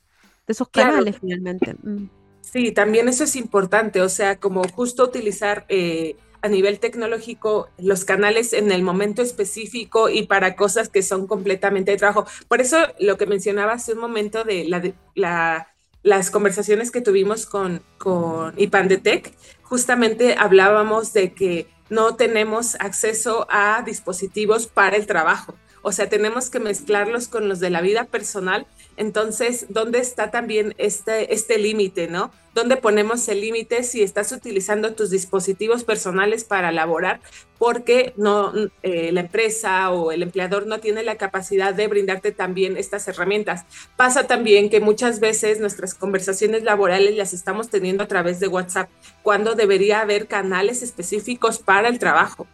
de 0.45 0.51
esos 0.51 0.69
canales 0.69 1.17
finalmente. 1.19 1.75
Mm. 1.81 2.09
Sí, 2.41 2.71
también 2.71 3.09
eso 3.09 3.25
es 3.25 3.35
importante, 3.35 4.01
o 4.01 4.09
sea, 4.09 4.39
como 4.39 4.63
justo 4.69 5.03
utilizar 5.03 5.65
eh, 5.67 6.15
a 6.41 6.47
nivel 6.47 6.79
tecnológico 6.79 7.69
los 7.77 8.05
canales 8.05 8.53
en 8.53 8.71
el 8.71 8.83
momento 8.83 9.21
específico 9.21 10.07
y 10.09 10.23
para 10.23 10.55
cosas 10.55 10.87
que 10.87 11.01
son 11.01 11.27
completamente 11.27 11.91
de 11.91 11.97
trabajo. 11.97 12.25
Por 12.47 12.61
eso 12.61 12.77
lo 12.99 13.17
que 13.17 13.25
mencionaba 13.25 13.73
hace 13.73 13.93
un 13.93 13.99
momento 13.99 14.43
de, 14.43 14.65
la, 14.65 14.81
la, 15.13 15.67
las 16.03 16.31
conversaciones 16.31 16.89
que 16.89 17.01
tuvimos 17.01 17.45
con, 17.45 17.81
con 17.97 18.53
IPANDETEC, 18.57 19.33
justamente 19.63 20.35
hablábamos 20.37 21.11
de 21.11 21.33
que 21.33 21.67
no 21.89 22.15
tenemos 22.15 22.75
acceso 22.79 23.45
a 23.49 23.81
dispositivos 23.85 24.67
para 24.67 24.95
el 24.95 25.05
trabajo. 25.05 25.55
O 25.87 25.93
sea, 25.93 26.09
tenemos 26.09 26.49
que 26.49 26.59
mezclarlos 26.59 27.29
con 27.29 27.47
los 27.47 27.61
de 27.61 27.69
la 27.69 27.79
vida 27.79 28.03
personal. 28.03 28.67
Entonces, 28.97 29.67
¿dónde 29.69 29.99
está 29.99 30.31
también 30.31 30.75
este, 30.77 31.33
este 31.33 31.57
límite, 31.57 32.09
no? 32.09 32.29
¿Dónde 32.53 32.75
ponemos 32.75 33.25
el 33.29 33.39
límite 33.39 33.83
si 33.83 34.03
estás 34.03 34.33
utilizando 34.33 34.95
tus 34.95 35.11
dispositivos 35.11 35.85
personales 35.85 36.43
para 36.43 36.73
laborar? 36.73 37.21
Porque 37.57 38.11
no, 38.17 38.51
eh, 38.83 39.13
la 39.13 39.21
empresa 39.21 39.89
o 39.91 40.11
el 40.11 40.23
empleador 40.23 40.67
no 40.67 40.81
tiene 40.81 41.03
la 41.03 41.15
capacidad 41.15 41.73
de 41.73 41.87
brindarte 41.87 42.33
también 42.33 42.75
estas 42.75 43.07
herramientas. 43.07 43.63
Pasa 43.95 44.27
también 44.27 44.69
que 44.69 44.81
muchas 44.81 45.21
veces 45.21 45.61
nuestras 45.61 45.93
conversaciones 45.93 46.63
laborales 46.63 47.15
las 47.15 47.31
estamos 47.31 47.69
teniendo 47.69 48.03
a 48.03 48.09
través 48.09 48.41
de 48.41 48.49
WhatsApp, 48.49 48.89
cuando 49.23 49.55
debería 49.55 50.01
haber 50.01 50.27
canales 50.27 50.83
específicos 50.83 51.59
para 51.59 51.87
el 51.87 51.97
trabajo. 51.97 52.45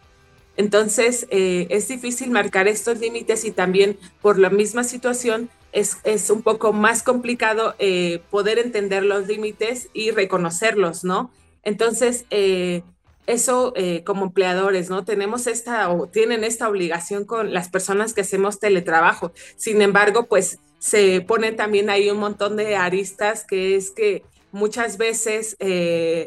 Entonces, 0.56 1.26
eh, 1.30 1.66
es 1.70 1.88
difícil 1.88 2.30
marcar 2.30 2.68
estos 2.68 2.98
límites 3.00 3.44
y 3.44 3.50
también 3.50 3.98
por 4.22 4.38
la 4.38 4.50
misma 4.50 4.84
situación 4.84 5.50
es, 5.72 5.96
un 6.30 6.42
poco 6.42 6.72
más 6.72 7.02
complicado 7.02 7.74
eh, 7.80 8.22
poder 8.30 8.60
entender 8.60 9.02
los 9.02 9.26
límites 9.26 9.88
y 9.92 10.12
reconocerlos, 10.12 11.02
¿no? 11.02 11.32
Entonces, 11.64 12.26
eh, 12.30 12.82
eso 13.26 13.72
como 14.04 14.26
empleadores, 14.26 14.90
¿no? 14.90 15.04
Tenemos 15.04 15.46
esta 15.46 15.88
o 15.90 16.06
tienen 16.06 16.44
esta 16.44 16.68
obligación 16.68 17.24
con 17.24 17.54
las 17.54 17.70
personas 17.70 18.12
que 18.12 18.20
hacemos 18.20 18.60
teletrabajo. 18.60 19.32
Sin 19.56 19.80
embargo, 19.80 20.26
pues 20.26 20.58
se 20.78 21.22
pone 21.22 21.52
también 21.52 21.88
ahí 21.88 22.10
un 22.10 22.18
montón 22.18 22.56
de 22.56 22.76
aristas 22.76 23.46
que 23.46 23.76
es 23.76 23.90
que 23.90 24.22
muchas 24.52 24.98
veces 24.98 25.56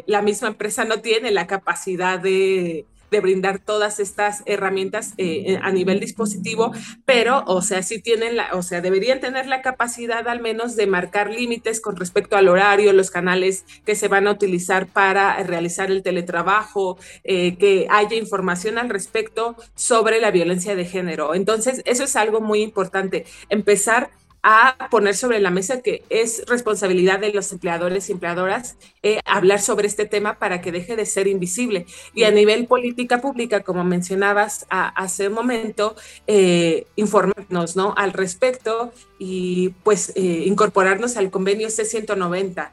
la 0.07 0.23
misma 0.23 0.47
empresa 0.47 0.85
no 0.85 1.01
tiene 1.01 1.29
la 1.29 1.45
capacidad 1.45 2.19
de 2.19 2.87
de 3.11 3.19
brindar 3.19 3.59
todas 3.59 3.99
estas 3.99 4.43
herramientas 4.45 5.13
eh, 5.17 5.59
a 5.61 5.71
nivel 5.71 5.99
dispositivo, 5.99 6.71
pero, 7.05 7.43
o 7.47 7.61
sea, 7.61 7.83
sí 7.83 8.01
tienen 8.01 8.35
la, 8.35 8.53
o 8.53 8.61
sea, 8.61 8.81
deberían 8.81 9.19
tener 9.19 9.47
la 9.47 9.61
capacidad 9.61 10.27
al 10.27 10.41
menos 10.41 10.75
de 10.75 10.87
marcar 10.87 11.29
límites 11.29 11.79
con 11.79 11.95
respecto 11.95 12.37
al 12.37 12.47
horario, 12.47 12.93
los 12.93 13.11
canales 13.11 13.65
que 13.85 13.95
se 13.95 14.07
van 14.07 14.27
a 14.27 14.31
utilizar 14.31 14.87
para 14.87 15.41
realizar 15.43 15.91
el 15.91 16.03
teletrabajo, 16.03 16.97
eh, 17.23 17.57
que 17.57 17.87
haya 17.89 18.17
información 18.17 18.77
al 18.77 18.89
respecto 18.89 19.55
sobre 19.75 20.19
la 20.19 20.31
violencia 20.31 20.75
de 20.75 20.85
género. 20.85 21.33
Entonces, 21.33 21.81
eso 21.85 22.03
es 22.03 22.15
algo 22.15 22.41
muy 22.41 22.61
importante, 22.61 23.25
empezar 23.49 24.09
a 24.49 24.87
poner 24.89 25.13
sobre 25.13 25.41
la 25.41 25.51
mesa 25.51 25.81
que 25.81 26.05
es 26.09 26.45
responsabilidad 26.47 27.19
de 27.19 27.33
los 27.33 27.51
empleadores 27.51 28.07
y 28.07 28.13
empleadoras 28.13 28.77
eh, 29.03 29.19
hablar 29.25 29.59
sobre 29.59 29.87
este 29.87 30.05
tema 30.05 30.39
para 30.39 30.61
que 30.61 30.71
deje 30.71 30.95
de 30.95 31.05
ser 31.05 31.27
invisible. 31.27 31.85
Y 32.13 32.23
a 32.23 32.31
nivel 32.31 32.65
política 32.65 33.19
pública, 33.19 33.63
como 33.63 33.83
mencionabas 33.83 34.65
hace 34.69 35.27
un 35.27 35.33
momento, 35.33 35.97
eh, 36.27 36.87
informarnos 36.95 37.75
¿no? 37.75 37.93
al 37.97 38.13
respecto 38.13 38.93
y 39.19 39.73
pues 39.83 40.13
eh, 40.15 40.43
incorporarnos 40.45 41.17
al 41.17 41.29
convenio 41.29 41.69
C-190. 41.69 42.71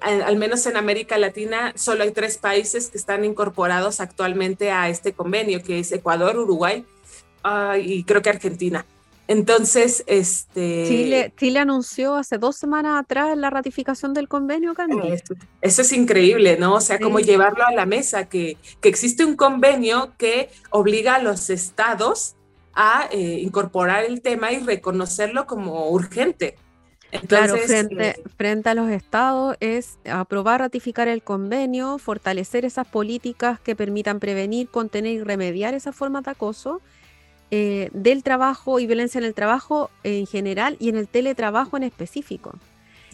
Al, 0.00 0.22
al, 0.22 0.36
menos 0.38 0.64
en 0.64 0.78
América 0.78 1.18
Latina 1.18 1.74
solo 1.76 2.04
hay 2.04 2.12
tres 2.12 2.38
países 2.38 2.88
que 2.88 2.96
están 2.96 3.26
incorporados 3.26 4.00
actualmente 4.00 4.70
a 4.70 4.88
este 4.88 5.12
convenio, 5.12 5.62
que 5.62 5.80
es 5.80 5.92
Ecuador, 5.92 6.38
Uruguay 6.38 6.86
ah, 7.42 7.76
y 7.76 8.04
creo 8.04 8.22
que 8.22 8.30
Argentina. 8.30 8.86
Entonces, 9.26 10.04
este... 10.06 10.84
Chile, 10.86 11.32
Chile 11.38 11.58
anunció 11.58 12.14
hace 12.14 12.36
dos 12.36 12.56
semanas 12.56 13.00
atrás 13.00 13.36
la 13.36 13.48
ratificación 13.48 14.12
del 14.12 14.28
convenio, 14.28 14.74
Candy. 14.74 15.14
Eso, 15.62 15.82
es 15.82 15.92
increíble, 15.92 16.58
¿no? 16.58 16.74
O 16.74 16.80
sea, 16.80 16.98
como 16.98 17.20
llevarlo 17.20 17.64
a 17.64 17.72
la 17.72 17.86
mesa, 17.86 18.28
que, 18.28 18.58
que, 18.82 18.88
existe 18.88 19.24
un 19.24 19.36
convenio 19.36 20.12
que 20.18 20.50
obliga 20.70 21.14
a 21.14 21.22
los 21.22 21.48
estados 21.48 22.36
a 22.74 23.08
eh, 23.12 23.38
incorporar 23.40 24.04
el 24.04 24.20
tema 24.20 24.52
y 24.52 24.58
reconocerlo 24.58 25.46
como 25.46 25.88
urgente. 25.88 26.56
claro, 27.26 27.56
frente, 27.56 28.08
eh, 28.08 28.22
frente 28.36 28.68
a 28.68 28.74
los 28.74 28.90
estados 28.90 29.56
es 29.60 29.98
aprobar, 30.10 30.60
ratificar 30.60 31.08
el 31.08 31.22
convenio, 31.22 31.98
fortalecer 31.98 32.64
esas 32.64 32.86
políticas 32.86 33.58
que 33.60 33.74
permitan 33.74 34.20
prevenir, 34.20 34.68
contener 34.68 35.12
y 35.12 35.22
remediar 35.22 35.72
esas 35.72 35.94
formas 35.96 36.24
de 36.24 36.32
acoso 36.32 36.82
eh, 37.50 37.90
del 37.92 38.22
trabajo 38.22 38.80
y 38.80 38.86
violencia 38.86 39.18
en 39.18 39.24
el 39.24 39.34
trabajo 39.34 39.90
en 40.02 40.26
general 40.26 40.76
y 40.80 40.88
en 40.88 40.96
el 40.96 41.08
teletrabajo 41.08 41.76
en 41.76 41.84
específico. 41.84 42.58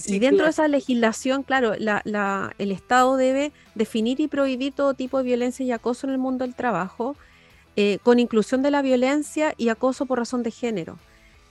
y 0.06 0.18
dentro 0.18 0.44
de 0.44 0.50
esa 0.50 0.66
legislación, 0.66 1.42
claro, 1.42 1.74
el 1.74 2.70
Estado 2.70 3.16
debe 3.16 3.52
definir 3.74 4.20
y 4.20 4.28
prohibir 4.28 4.72
todo 4.72 4.94
tipo 4.94 5.18
de 5.18 5.24
violencia 5.24 5.66
y 5.66 5.72
acoso 5.72 6.06
en 6.06 6.14
el 6.14 6.18
mundo 6.18 6.44
del 6.46 6.54
trabajo, 6.54 7.16
eh, 7.76 7.98
con 8.02 8.18
inclusión 8.18 8.62
de 8.62 8.70
la 8.70 8.82
violencia 8.82 9.54
y 9.58 9.68
acoso 9.68 10.06
por 10.06 10.18
razón 10.18 10.42
de 10.42 10.50
género. 10.50 10.96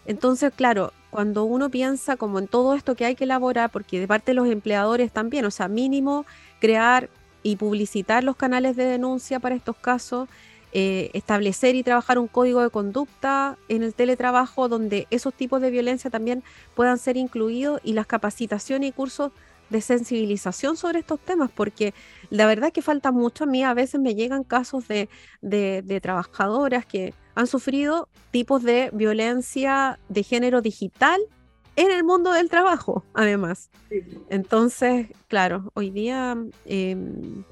Entonces, 0.06 0.52
claro, 0.56 0.92
cuando 1.12 1.44
uno 1.44 1.70
piensa 1.70 2.18
como 2.18 2.40
en 2.40 2.48
todo 2.48 2.74
esto 2.74 2.96
que 2.96 3.06
hay 3.06 3.16
que 3.16 3.26
elaborar, 3.26 3.70
porque 3.70 4.00
de 4.00 4.08
parte 4.08 4.32
de 4.32 4.36
los 4.36 4.48
empleadores 4.48 5.12
también, 5.12 5.46
o 5.46 5.52
sea, 5.52 5.68
mínimo 5.68 6.26
crear 6.60 7.10
y 7.44 7.56
publicitar 7.56 8.24
los 8.24 8.36
canales 8.36 8.76
de 8.76 8.86
denuncia 8.86 9.40
para 9.40 9.56
estos 9.56 9.76
casos, 9.78 10.28
eh, 10.72 11.10
establecer 11.14 11.76
y 11.76 11.84
trabajar 11.84 12.20
un 12.20 12.28
código 12.28 12.62
de 12.62 12.70
conducta 12.70 13.58
en 13.70 13.82
el 13.82 13.96
teletrabajo 13.96 14.68
donde 14.68 15.08
esos 15.10 15.34
tipos 15.34 15.62
de 15.62 15.72
violencia 15.72 16.12
también 16.12 16.44
puedan 16.76 17.00
ser 17.00 17.18
incluidos 17.18 17.82
y 17.84 17.94
las 17.94 18.06
capacitaciones 18.06 18.90
y 18.90 18.92
cursos 18.92 19.32
de 19.70 19.82
sensibilización 19.82 20.78
sobre 20.78 21.00
estos 21.00 21.20
temas, 21.20 21.50
porque 21.54 21.94
la 22.30 22.46
verdad 22.46 22.68
es 22.68 22.74
que 22.74 22.82
falta 22.82 23.12
mucho. 23.12 23.44
A 23.44 23.48
mí 23.48 23.64
a 23.64 23.74
veces 23.74 24.00
me 24.00 24.16
llegan 24.16 24.44
casos 24.44 24.88
de, 24.88 25.10
de, 25.42 26.02
trabajadoras 26.02 26.86
que 26.86 27.14
han 27.36 27.48
sufrido 27.48 28.08
tipos 28.32 28.64
de 28.64 28.90
violencia 28.94 30.00
de 30.10 30.24
género 30.24 30.62
digital 30.62 31.20
en 31.76 31.92
el 31.92 32.04
mundo 32.04 32.32
del 32.32 32.50
trabajo, 32.50 33.04
además. 33.14 33.70
Entonces, 34.30 35.08
claro, 35.28 35.72
hoy 35.74 35.92
día 35.92 36.38
em, 36.66 37.44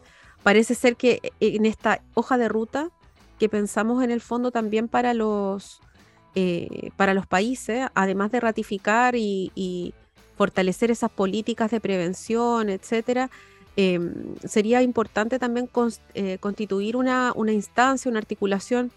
parece 0.44 0.76
ser 0.76 0.98
que 0.98 1.32
en 1.40 1.66
esta 1.66 2.02
hoja 2.14 2.38
de 2.38 2.50
ruta 2.50 2.92
que 3.40 3.50
pensamos 3.50 4.04
en 4.04 4.12
el 4.12 4.22
fondo 4.22 4.52
también 4.52 4.88
para 4.88 5.14
los, 5.14 5.82
eh, 6.36 6.90
para 6.96 7.14
los 7.14 7.26
países, 7.26 7.88
además 7.94 8.32
de 8.32 8.40
ratificar 8.40 9.16
y, 9.16 9.94
fortalecer 10.36 10.92
esas 10.92 11.10
políticas 11.10 11.72
de 11.72 11.80
prevención, 11.80 12.70
etcétera, 12.70 13.32
em, 13.76 14.36
sería 14.46 14.84
importante 14.84 15.40
también 15.40 15.68
eh, 16.14 16.38
constituir 16.40 16.96
una, 16.96 17.34
una, 17.36 17.54
instancia, 17.54 18.08
una 18.08 18.20
articulación 18.20 18.92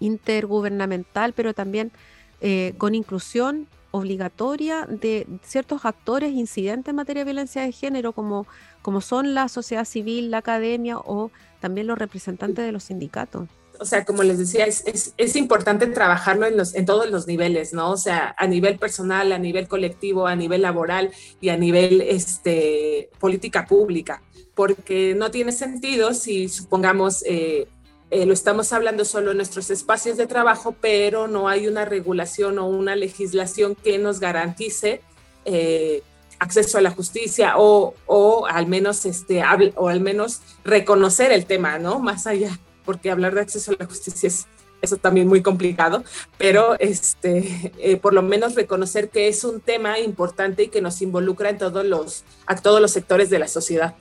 intergubernamental, 0.00 1.34
pero 1.34 1.54
también 1.54 1.92
eh, 2.40 2.74
con 2.78 2.96
inclusión 2.96 3.68
obligatoria 3.92 4.86
de 4.86 5.26
ciertos 5.42 5.84
actores 5.84 6.32
incidentes 6.32 6.90
en 6.90 6.96
materia 6.96 7.20
de 7.20 7.32
violencia 7.32 7.62
de 7.62 7.72
género, 7.72 8.12
como, 8.12 8.46
como 8.82 9.00
son 9.00 9.34
la 9.34 9.48
sociedad 9.48 9.84
civil, 9.84 10.30
la 10.30 10.38
academia 10.38 10.98
o 10.98 11.30
también 11.66 11.88
los 11.88 11.98
representantes 11.98 12.64
de 12.64 12.70
los 12.70 12.84
sindicatos 12.84 13.48
o 13.80 13.84
sea, 13.84 14.04
como 14.04 14.22
les 14.22 14.38
decía, 14.38 14.66
es, 14.66 15.12
es, 15.16 15.36
importante 15.36 15.86
trabajarlo 15.88 16.46
en, 16.46 16.56
los, 16.56 16.74
en 16.74 16.86
todos 16.86 17.10
los 17.10 17.26
niveles, 17.26 17.74
¿no? 17.74 17.90
O 17.90 17.96
sea, 17.96 18.34
a 18.38 18.46
nivel 18.46 18.78
personal, 18.78 19.32
a 19.32 19.38
nivel 19.38 19.68
colectivo, 19.68 20.26
a 20.26 20.36
nivel 20.36 20.62
laboral 20.62 21.10
y 21.42 21.50
a 21.50 21.58
nivel 21.58 22.00
este, 22.00 23.10
política 23.18 23.66
pública, 23.66 24.22
porque 24.54 25.14
no 25.14 25.30
tiene 25.30 25.52
sentido 25.52 26.14
si 26.14 26.48
supongamos... 26.48 27.22
Eh, 27.26 27.68
eh, 28.10 28.24
lo 28.24 28.32
estamos 28.32 28.72
hablando 28.72 29.04
solo 29.04 29.32
en 29.32 29.36
nuestros 29.38 29.68
espacios 29.70 30.16
de 30.16 30.28
trabajo, 30.28 30.76
pero 30.80 31.26
no 31.26 31.48
hay 31.48 31.66
una 31.66 31.84
regulación 31.84 32.60
o 32.60 32.66
una 32.68 32.94
legislación 32.94 33.74
que 33.74 33.98
nos 33.98 34.20
garantice 34.20 35.02
eh, 35.44 36.02
acceso 36.38 36.78
a 36.78 36.80
la 36.80 36.90
justicia 36.90 37.54
o, 37.56 37.94
o, 38.06 38.46
al 38.46 38.66
menos 38.66 39.06
este 39.06 39.42
o 39.74 39.88
al 39.88 40.00
menos 40.00 40.42
reconocer 40.64 41.32
el 41.32 41.46
tema, 41.46 41.78
¿no? 41.78 41.98
Más 41.98 42.26
allá 42.26 42.58
porque 42.84 43.10
hablar 43.10 43.34
de 43.34 43.40
acceso 43.42 43.72
a 43.72 43.76
la 43.78 43.86
justicia 43.86 44.28
es 44.28 44.46
eso 44.82 44.98
también 44.98 45.26
muy 45.26 45.42
complicado, 45.42 46.04
pero 46.38 46.78
este, 46.78 47.72
eh, 47.78 47.96
por 47.96 48.12
lo 48.12 48.22
menos 48.22 48.54
reconocer 48.54 49.08
que 49.08 49.26
es 49.28 49.42
un 49.42 49.60
tema 49.60 49.98
importante 49.98 50.64
y 50.64 50.68
que 50.68 50.80
nos 50.80 51.00
involucra 51.02 51.48
en 51.48 51.58
todos 51.58 51.84
los, 51.84 52.24
a 52.46 52.56
todos 52.56 52.80
los 52.80 52.90
sectores 52.92 53.30
de 53.30 53.38
la 53.38 53.48
sociedad. 53.48 53.94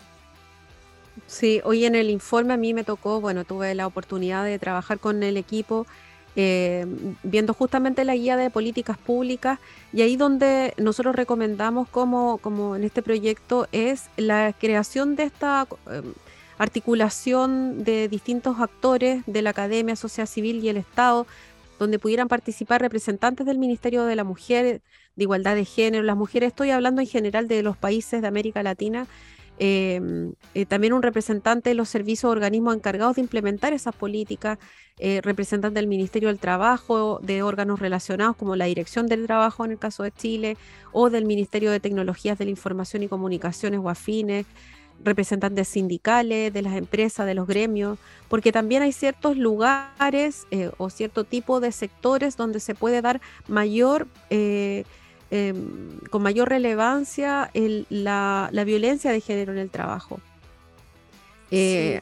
Sí, 1.28 1.62
hoy 1.64 1.86
en 1.86 1.96
el 1.96 2.10
informe 2.10 2.54
a 2.54 2.58
mí 2.58 2.74
me 2.74 2.84
tocó, 2.84 3.22
bueno, 3.22 3.46
tuve 3.46 3.74
la 3.74 3.88
oportunidad 3.88 4.44
de 4.44 4.60
trabajar 4.60 5.00
con 5.00 5.24
el 5.24 5.38
equipo 5.38 5.88
eh, 6.36 6.86
viendo 7.24 7.54
justamente 7.54 8.04
la 8.04 8.16
guía 8.16 8.38
de 8.38 8.50
políticas 8.50 8.98
públicas 8.98 9.60
y 9.94 10.02
ahí 10.02 10.18
donde 10.18 10.74
nosotros 10.78 11.16
recomendamos 11.16 11.88
como, 11.90 12.38
como 12.40 12.76
en 12.76 12.84
este 12.84 13.02
proyecto 13.02 13.68
es 13.72 14.10
la 14.18 14.54
creación 14.54 15.16
de 15.16 15.24
esta... 15.24 15.68
Eh, 15.92 16.02
articulación 16.58 17.84
de 17.84 18.08
distintos 18.08 18.60
actores 18.60 19.24
de 19.26 19.42
la 19.42 19.50
academia, 19.50 19.96
sociedad 19.96 20.26
civil 20.26 20.64
y 20.64 20.70
el 20.70 20.78
Estado, 20.78 21.28
donde 21.80 22.00
pudieran 22.00 22.28
participar 22.28 22.82
representantes 22.82 23.46
del 23.46 23.58
Ministerio 23.58 24.06
de 24.06 24.16
la 24.16 24.24
Mujer, 24.24 24.82
de 25.16 25.24
Igualdad 25.24 25.56
de 25.56 25.66
Género, 25.66 26.04
las 26.04 26.16
mujeres, 26.16 26.48
estoy 26.48 26.72
hablando 26.72 27.02
en 27.02 27.08
general 27.08 27.48
de 27.48 27.64
los 27.64 27.78
países 27.78 28.22
de 28.22 28.28
América 28.28 28.64
Latina, 28.64 29.08
em, 29.60 30.34
eh, 30.54 30.66
también 30.66 30.94
un 30.94 31.02
representante 31.02 31.70
de 31.70 31.76
los 31.76 31.90
servicios 31.90 32.32
organismos 32.32 32.76
encargados 32.76 33.16
de 33.16 33.22
implementar 33.22 33.74
esas 33.74 33.96
políticas, 33.96 34.58
eh, 35.00 35.22
representante 35.24 35.80
del 35.80 35.88
Ministerio 35.88 36.30
del 36.30 36.40
Trabajo, 36.40 37.20
de 37.22 37.44
órganos 37.44 37.80
relacionados 37.80 38.36
como 38.36 38.56
la 38.56 38.66
Dirección 38.66 39.08
del 39.08 39.26
Trabajo 39.26 39.66
en 39.66 39.72
el 39.72 39.80
caso 39.80 40.04
de 40.04 40.12
Chile, 40.12 40.58
o 40.92 41.10
del 41.10 41.26
Ministerio 41.26 41.72
de 41.72 41.80
Tecnologías 41.80 42.38
de 42.38 42.46
la 42.46 42.52
Información 42.52 43.04
y 43.04 43.08
Comunicaciones 43.08 43.80
o 43.84 43.90
afines, 43.90 44.46
representantes 45.04 45.68
sindicales, 45.68 46.54
de 46.54 46.62
las 46.62 46.76
empresas, 46.76 47.26
de 47.26 47.34
los 47.34 47.48
gremios, 47.48 48.00
porque 48.30 48.52
también 48.52 48.84
hay 48.84 48.92
ciertos 48.92 49.38
lugares 49.38 50.48
eh, 50.52 50.72
o 50.78 50.90
cierto 50.90 51.24
tipo 51.24 51.60
de 51.60 51.72
sectores 51.72 52.38
donde 52.38 52.60
se 52.60 52.76
puede 52.76 53.02
dar 53.02 53.22
mayor, 53.48 54.08
eh, 54.30 54.86
em, 55.36 56.00
con 56.10 56.22
mayor 56.24 56.50
relevancia 56.50 57.52
la, 57.90 58.50
violencia 58.66 59.12
de 59.12 59.22
género 59.22 59.52
en 59.52 59.60
el 59.60 59.70
trabajo. 59.70 60.20
Eh, 61.52 62.02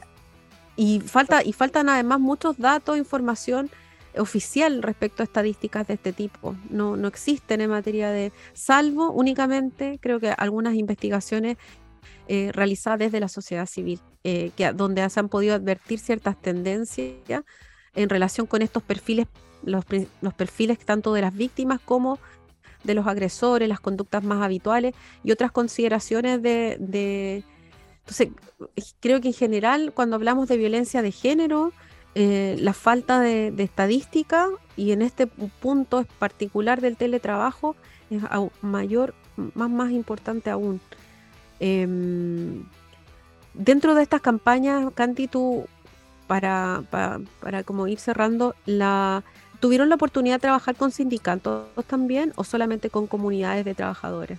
y, 0.76 1.00
falta, 1.00 1.42
y 1.44 1.52
faltan 1.52 1.88
además 1.88 2.20
muchos 2.20 2.58
datos, 2.58 2.96
información 2.98 3.70
oficial 4.16 4.82
respecto 4.82 5.22
a 5.22 5.24
estadísticas 5.24 5.86
de 5.86 5.94
este 5.94 6.12
tipo. 6.12 6.56
No, 6.70 6.96
no 6.96 7.08
existen 7.08 7.60
en 7.60 7.70
materia 7.70 8.10
de, 8.10 8.32
salvo 8.52 9.10
únicamente, 9.10 9.98
creo 10.00 10.20
que 10.20 10.34
algunas 10.36 10.74
investigaciones 10.74 11.56
eh, 12.26 12.50
realizada 12.52 12.96
desde 12.96 13.20
la 13.20 13.28
sociedad 13.28 13.66
civil, 13.66 14.00
eh, 14.22 14.50
que, 14.56 14.72
donde 14.72 15.08
se 15.10 15.20
han 15.20 15.28
podido 15.28 15.54
advertir 15.54 15.98
ciertas 15.98 16.40
tendencias 16.40 17.42
en 17.94 18.08
relación 18.08 18.46
con 18.46 18.62
estos 18.62 18.82
perfiles, 18.82 19.26
los, 19.62 19.84
perfiles 20.34 20.78
tanto 20.78 21.12
de 21.12 21.20
las 21.20 21.34
víctimas 21.34 21.80
como 21.84 22.18
de 22.84 22.94
los 22.94 23.06
agresores, 23.06 23.68
las 23.68 23.80
conductas 23.80 24.22
más 24.22 24.42
habituales 24.42 24.94
y 25.22 25.32
otras 25.32 25.50
consideraciones 25.50 26.42
de, 26.42 27.44
Entonces, 28.00 28.28
creo 29.00 29.20
que 29.20 29.28
en 29.28 29.34
general, 29.34 29.92
cuando 29.94 30.16
hablamos 30.16 30.48
de 30.48 30.56
violencia 30.56 31.02
de 31.02 31.10
género, 31.10 31.72
eh, 32.14 32.56
la 32.60 32.74
falta 32.74 33.18
de, 33.18 33.52
estadística 33.58 34.48
y 34.76 34.92
en 34.92 35.02
este 35.02 35.26
punto 35.26 36.06
particular 36.18 36.80
del 36.80 36.96
teletrabajo 36.96 37.74
es 38.10 38.22
mayor, 38.60 39.14
más, 39.54 39.70
más 39.70 39.90
importante 39.90 40.50
aún. 40.50 40.80
Em, 41.58 42.64
dentro 43.54 43.94
de 43.94 44.02
estas 44.02 44.20
campañas, 44.20 44.92
Canti, 44.94 45.26
tú, 45.26 45.66
para, 46.26 46.84
para, 46.90 47.20
para, 47.40 47.62
como 47.64 47.88
ir 47.88 47.98
cerrando, 47.98 48.54
la, 48.66 49.24
¿tuvieron 49.60 49.88
la 49.88 49.94
oportunidad 49.94 50.36
de 50.36 50.40
trabajar 50.40 50.76
con 50.76 50.90
sindicatos 50.90 51.64
también 51.86 52.32
o 52.36 52.44
solamente 52.44 52.90
con 52.90 53.06
comunidades 53.06 53.64
de 53.64 53.74
trabajadores? 53.74 54.38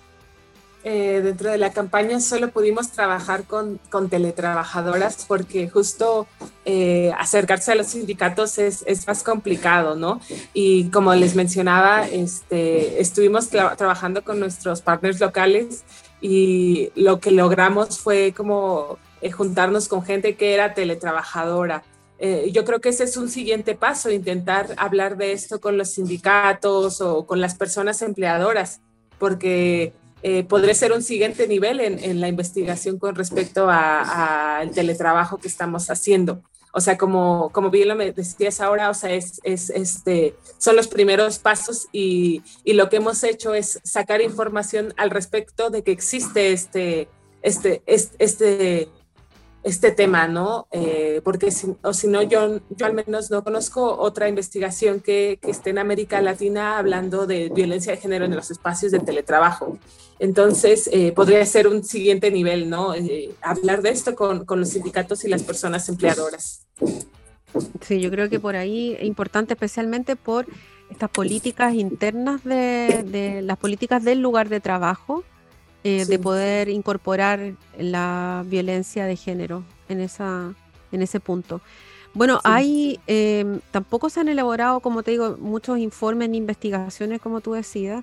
Eh, 0.88 1.20
dentro 1.20 1.50
de 1.50 1.58
la 1.58 1.72
campaña 1.72 2.20
solo 2.20 2.50
pudimos 2.52 2.92
trabajar 2.92 3.42
con, 3.42 3.80
con 3.90 4.08
teletrabajadoras 4.08 5.24
porque 5.26 5.68
justo 5.68 6.28
eh, 6.64 7.12
acercarse 7.18 7.72
a 7.72 7.74
los 7.74 7.88
sindicatos 7.88 8.56
es, 8.58 8.84
es, 8.86 9.04
más 9.08 9.24
complicado, 9.24 9.96
¿no? 9.96 10.20
Y 10.54 10.88
como 10.90 11.12
les 11.16 11.34
mencionaba, 11.34 12.06
este, 12.06 13.00
estuvimos 13.00 13.48
trabajando 13.48 14.22
con 14.22 14.38
nuestros 14.38 14.80
partners 14.80 15.18
locales 15.18 15.82
y 16.20 16.92
lo 16.94 17.18
que 17.18 17.32
logramos 17.32 17.98
fue 17.98 18.32
como 18.36 18.96
eh, 19.22 19.32
juntarnos 19.32 19.88
con 19.88 20.04
gente 20.04 20.36
que 20.36 20.54
era 20.54 20.74
teletrabajadora. 20.74 21.82
Yo 22.18 22.64
creo 22.64 22.80
que 22.80 22.88
ese 22.88 23.04
es 23.04 23.16
un 23.16 23.28
siguiente 23.28 23.74
paso, 23.74 24.10
intentar 24.10 24.74
hablar 24.78 25.16
de 25.16 25.32
esto 25.32 25.60
con 25.60 25.76
los 25.76 25.90
sindicatos 25.90 27.00
o 27.00 27.26
con 27.26 27.40
las 27.40 27.54
personas 27.54 28.00
empleadoras, 28.02 28.80
porque 29.18 29.92
eh, 30.22 30.44
podría 30.44 30.74
ser 30.74 30.92
un 30.92 31.02
siguiente 31.02 31.46
nivel 31.46 31.78
en, 31.80 32.20
la 32.20 32.28
investigación 32.28 32.98
con 32.98 33.14
respecto 33.14 33.68
al 33.68 34.70
teletrabajo 34.72 35.38
que 35.38 35.48
estamos 35.48 35.90
haciendo. 35.90 36.42
O 36.72 36.80
sea, 36.80 36.98
como, 36.98 37.50
como 37.52 37.70
bien 37.70 37.88
lo 37.88 37.96
decías 37.96 38.60
ahora, 38.60 38.90
o 38.90 38.94
sea, 38.94 39.12
es, 39.12 39.40
es, 39.44 39.70
este, 39.70 40.34
son 40.58 40.76
los 40.76 40.88
primeros 40.88 41.38
pasos 41.38 41.86
y, 41.92 42.42
y, 42.64 42.72
lo 42.74 42.88
que 42.88 42.96
hemos 42.96 43.22
hecho 43.24 43.54
es 43.54 43.80
sacar 43.84 44.20
información 44.20 44.92
al 44.96 45.10
respecto 45.10 45.70
de 45.70 45.82
que 45.82 45.92
existe 45.92 46.52
este, 46.52 47.08
este, 47.42 47.82
este, 47.86 48.16
este 48.18 48.88
este 49.66 49.90
tema, 49.90 50.28
¿no? 50.28 50.68
Eh, 50.70 51.20
porque 51.24 51.50
si, 51.50 51.74
o 51.82 51.92
si 51.92 52.06
no, 52.06 52.22
yo, 52.22 52.60
yo 52.70 52.86
al 52.86 52.94
menos 52.94 53.32
no 53.32 53.42
conozco 53.42 53.98
otra 53.98 54.28
investigación 54.28 55.00
que, 55.00 55.40
que, 55.42 55.50
esté 55.50 55.70
en 55.70 55.78
América 55.78 56.22
Latina 56.22 56.78
hablando 56.78 57.26
de 57.26 57.48
violencia 57.48 57.90
de 57.92 57.98
género 57.98 58.26
en 58.26 58.36
los 58.36 58.52
espacios 58.52 58.92
de 58.92 59.00
teletrabajo. 59.00 59.76
Entonces, 60.20 60.88
eh, 60.92 61.10
podría 61.10 61.44
ser 61.44 61.66
un 61.66 61.82
siguiente 61.82 62.30
nivel, 62.30 62.70
¿no? 62.70 62.94
Eh, 62.94 63.34
hablar 63.42 63.82
de 63.82 63.90
esto 63.90 64.14
con, 64.14 64.44
con, 64.44 64.60
los 64.60 64.68
sindicatos 64.68 65.24
y 65.24 65.28
las 65.28 65.42
personas 65.42 65.88
empleadoras. 65.88 66.64
Sí, 67.80 68.00
yo 68.00 68.08
creo 68.12 68.30
que 68.30 68.38
por 68.38 68.54
ahí 68.54 68.96
es 69.00 69.04
importante, 69.04 69.54
especialmente 69.54 70.14
por 70.14 70.46
estas 70.90 71.10
políticas 71.10 71.74
internas 71.74 72.44
de, 72.44 73.04
de 73.04 73.42
las 73.42 73.58
políticas 73.58 74.04
del 74.04 74.20
lugar 74.20 74.48
de 74.48 74.60
trabajo, 74.60 75.24
eh, 75.88 76.04
de 76.04 76.18
poder 76.18 76.68
incorporar 76.68 77.54
la 77.78 78.42
violencia 78.44 79.04
de 79.04 79.14
género 79.14 79.62
en, 79.88 80.00
esa, 80.00 80.52
en 80.90 81.00
ese 81.00 81.20
punto. 81.20 81.60
Bueno, 82.12 82.40
hay, 82.42 82.98
em, 83.06 83.60
tampoco 83.70 84.10
se 84.10 84.18
han 84.18 84.28
elaborado, 84.28 84.80
como 84.80 85.04
te 85.04 85.12
digo, 85.12 85.36
muchos 85.38 85.78
informes 85.78 86.28
ni 86.28 86.38
investigaciones, 86.38 87.20
como 87.20 87.40
tú 87.40 87.52
decías, 87.52 88.02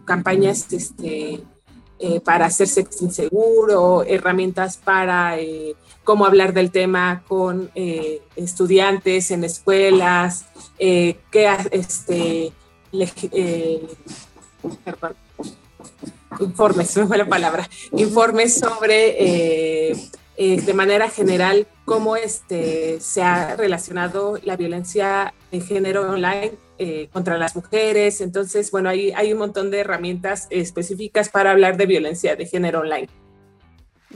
campañas 0.05 0.71
este, 0.71 1.43
eh, 1.97 2.19
para 2.19 2.47
hacer 2.47 2.67
sexo 2.67 3.05
inseguro, 3.05 4.03
herramientas 4.03 4.75
para 4.75 5.39
eh, 5.39 5.75
cómo 6.03 6.25
hablar 6.25 6.53
del 6.53 6.69
tema 6.69 7.23
con 7.25 7.71
eh, 7.73 8.21
estudiantes 8.35 9.31
en 9.31 9.45
escuelas, 9.45 10.45
qué 10.77 11.23
este, 11.71 12.51
informes, 16.41 16.97
me 16.97 17.07
fue 17.07 17.17
la 17.17 17.29
palabra, 17.29 17.69
informes 17.93 18.59
sobre 18.59 19.95
de 20.37 20.73
manera 20.73 21.09
general 21.09 21.65
cómo 21.85 22.17
este, 22.17 22.99
se 22.99 23.21
ha 23.21 23.55
relacionado 23.55 24.37
la 24.43 24.57
violencia 24.57 25.33
género 25.61 26.09
online 26.09 26.53
eh, 26.77 27.09
contra 27.11 27.37
las 27.37 27.55
mujeres. 27.55 28.21
Entonces, 28.21 28.71
bueno, 28.71 28.89
hay, 28.89 29.11
hay 29.11 29.33
un 29.33 29.39
montón 29.39 29.71
de 29.71 29.79
herramientas 29.79 30.47
específicas 30.49 31.29
para 31.29 31.51
hablar 31.51 31.77
de 31.77 31.85
violencia 31.85 32.35
de 32.35 32.45
género 32.45 32.81
online. 32.81 33.07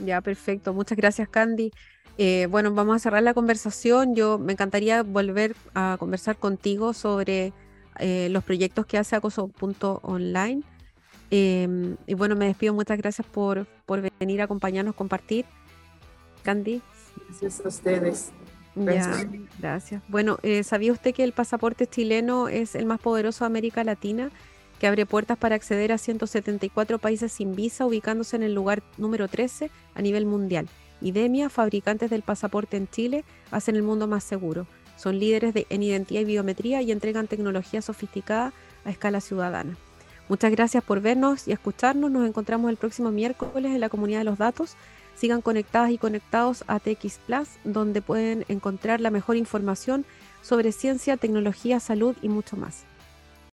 Ya, 0.04 0.20
perfecto. 0.20 0.72
Muchas 0.72 0.96
gracias, 0.96 1.28
Candy. 1.28 1.72
Eh, 2.18 2.46
bueno, 2.50 2.72
vamos 2.72 2.96
a 2.96 2.98
cerrar 2.98 3.22
la 3.22 3.34
conversación. 3.34 4.14
Yo 4.14 4.38
me 4.38 4.52
encantaría 4.52 5.02
volver 5.02 5.56
a 5.74 5.96
conversar 5.98 6.36
contigo 6.36 6.92
sobre 6.92 7.52
eh, 7.98 8.28
los 8.30 8.44
proyectos 8.44 8.86
que 8.86 8.98
hace 8.98 9.16
Acoso.online. 9.16 10.62
Em, 11.30 11.96
y 12.06 12.14
bueno, 12.14 12.36
me 12.36 12.46
despido. 12.46 12.74
Muchas 12.74 12.98
gracias 12.98 13.26
por, 13.26 13.66
por 13.86 14.02
venir 14.18 14.40
a 14.40 14.44
acompañarnos, 14.44 14.94
compartir. 14.94 15.44
Candy. 16.42 16.82
Gracias 17.28 17.64
a 17.64 17.68
ustedes. 17.68 18.32
Gracias. 19.58 20.02
Bueno, 20.08 20.38
eh, 20.42 20.62
¿sabía 20.62 20.92
usted 20.92 21.14
que 21.14 21.24
el 21.24 21.32
pasaporte 21.32 21.86
chileno 21.86 22.48
es 22.48 22.74
el 22.74 22.86
más 22.86 23.00
poderoso 23.00 23.44
de 23.44 23.46
América 23.46 23.84
Latina? 23.84 24.30
que 24.80 24.86
abre 24.86 25.04
puertas 25.04 25.36
para 25.36 25.56
acceder 25.56 25.92
a 25.92 25.98
174 25.98 26.98
países 26.98 27.30
sin 27.30 27.54
visa, 27.54 27.84
ubicándose 27.84 28.34
en 28.36 28.42
el 28.42 28.54
lugar 28.54 28.82
número 28.96 29.28
13 29.28 29.70
a 29.94 30.00
nivel 30.00 30.24
mundial. 30.24 30.68
IDEMIA, 31.02 31.50
fabricantes 31.50 32.08
del 32.08 32.22
pasaporte 32.22 32.78
en 32.78 32.88
Chile, 32.88 33.24
hacen 33.50 33.76
el 33.76 33.82
mundo 33.82 34.06
más 34.06 34.24
seguro. 34.24 34.66
Son 34.96 35.18
líderes 35.18 35.52
de, 35.52 35.66
en 35.68 35.82
identidad 35.82 36.22
y 36.22 36.24
biometría 36.24 36.80
y 36.80 36.92
entregan 36.92 37.26
tecnología 37.26 37.82
sofisticada 37.82 38.54
a 38.84 38.90
escala 38.90 39.20
ciudadana. 39.20 39.76
Muchas 40.30 40.50
gracias 40.50 40.82
por 40.82 41.00
vernos 41.00 41.46
y 41.46 41.52
escucharnos. 41.52 42.10
Nos 42.10 42.26
encontramos 42.26 42.70
el 42.70 42.76
próximo 42.76 43.10
miércoles 43.10 43.72
en 43.72 43.80
la 43.80 43.88
comunidad 43.88 44.20
de 44.20 44.24
los 44.24 44.38
datos 44.38 44.76
Sigan 45.20 45.42
conectadas 45.42 45.90
y 45.90 45.98
conectados 45.98 46.64
a 46.66 46.80
TX 46.80 47.18
Plus, 47.26 47.48
donde 47.64 48.00
pueden 48.00 48.46
encontrar 48.48 49.02
la 49.02 49.10
mejor 49.10 49.36
información 49.36 50.06
sobre 50.40 50.72
ciencia, 50.72 51.18
tecnología, 51.18 51.78
salud 51.78 52.16
y 52.22 52.30
mucho 52.30 52.56
más. 52.56 52.86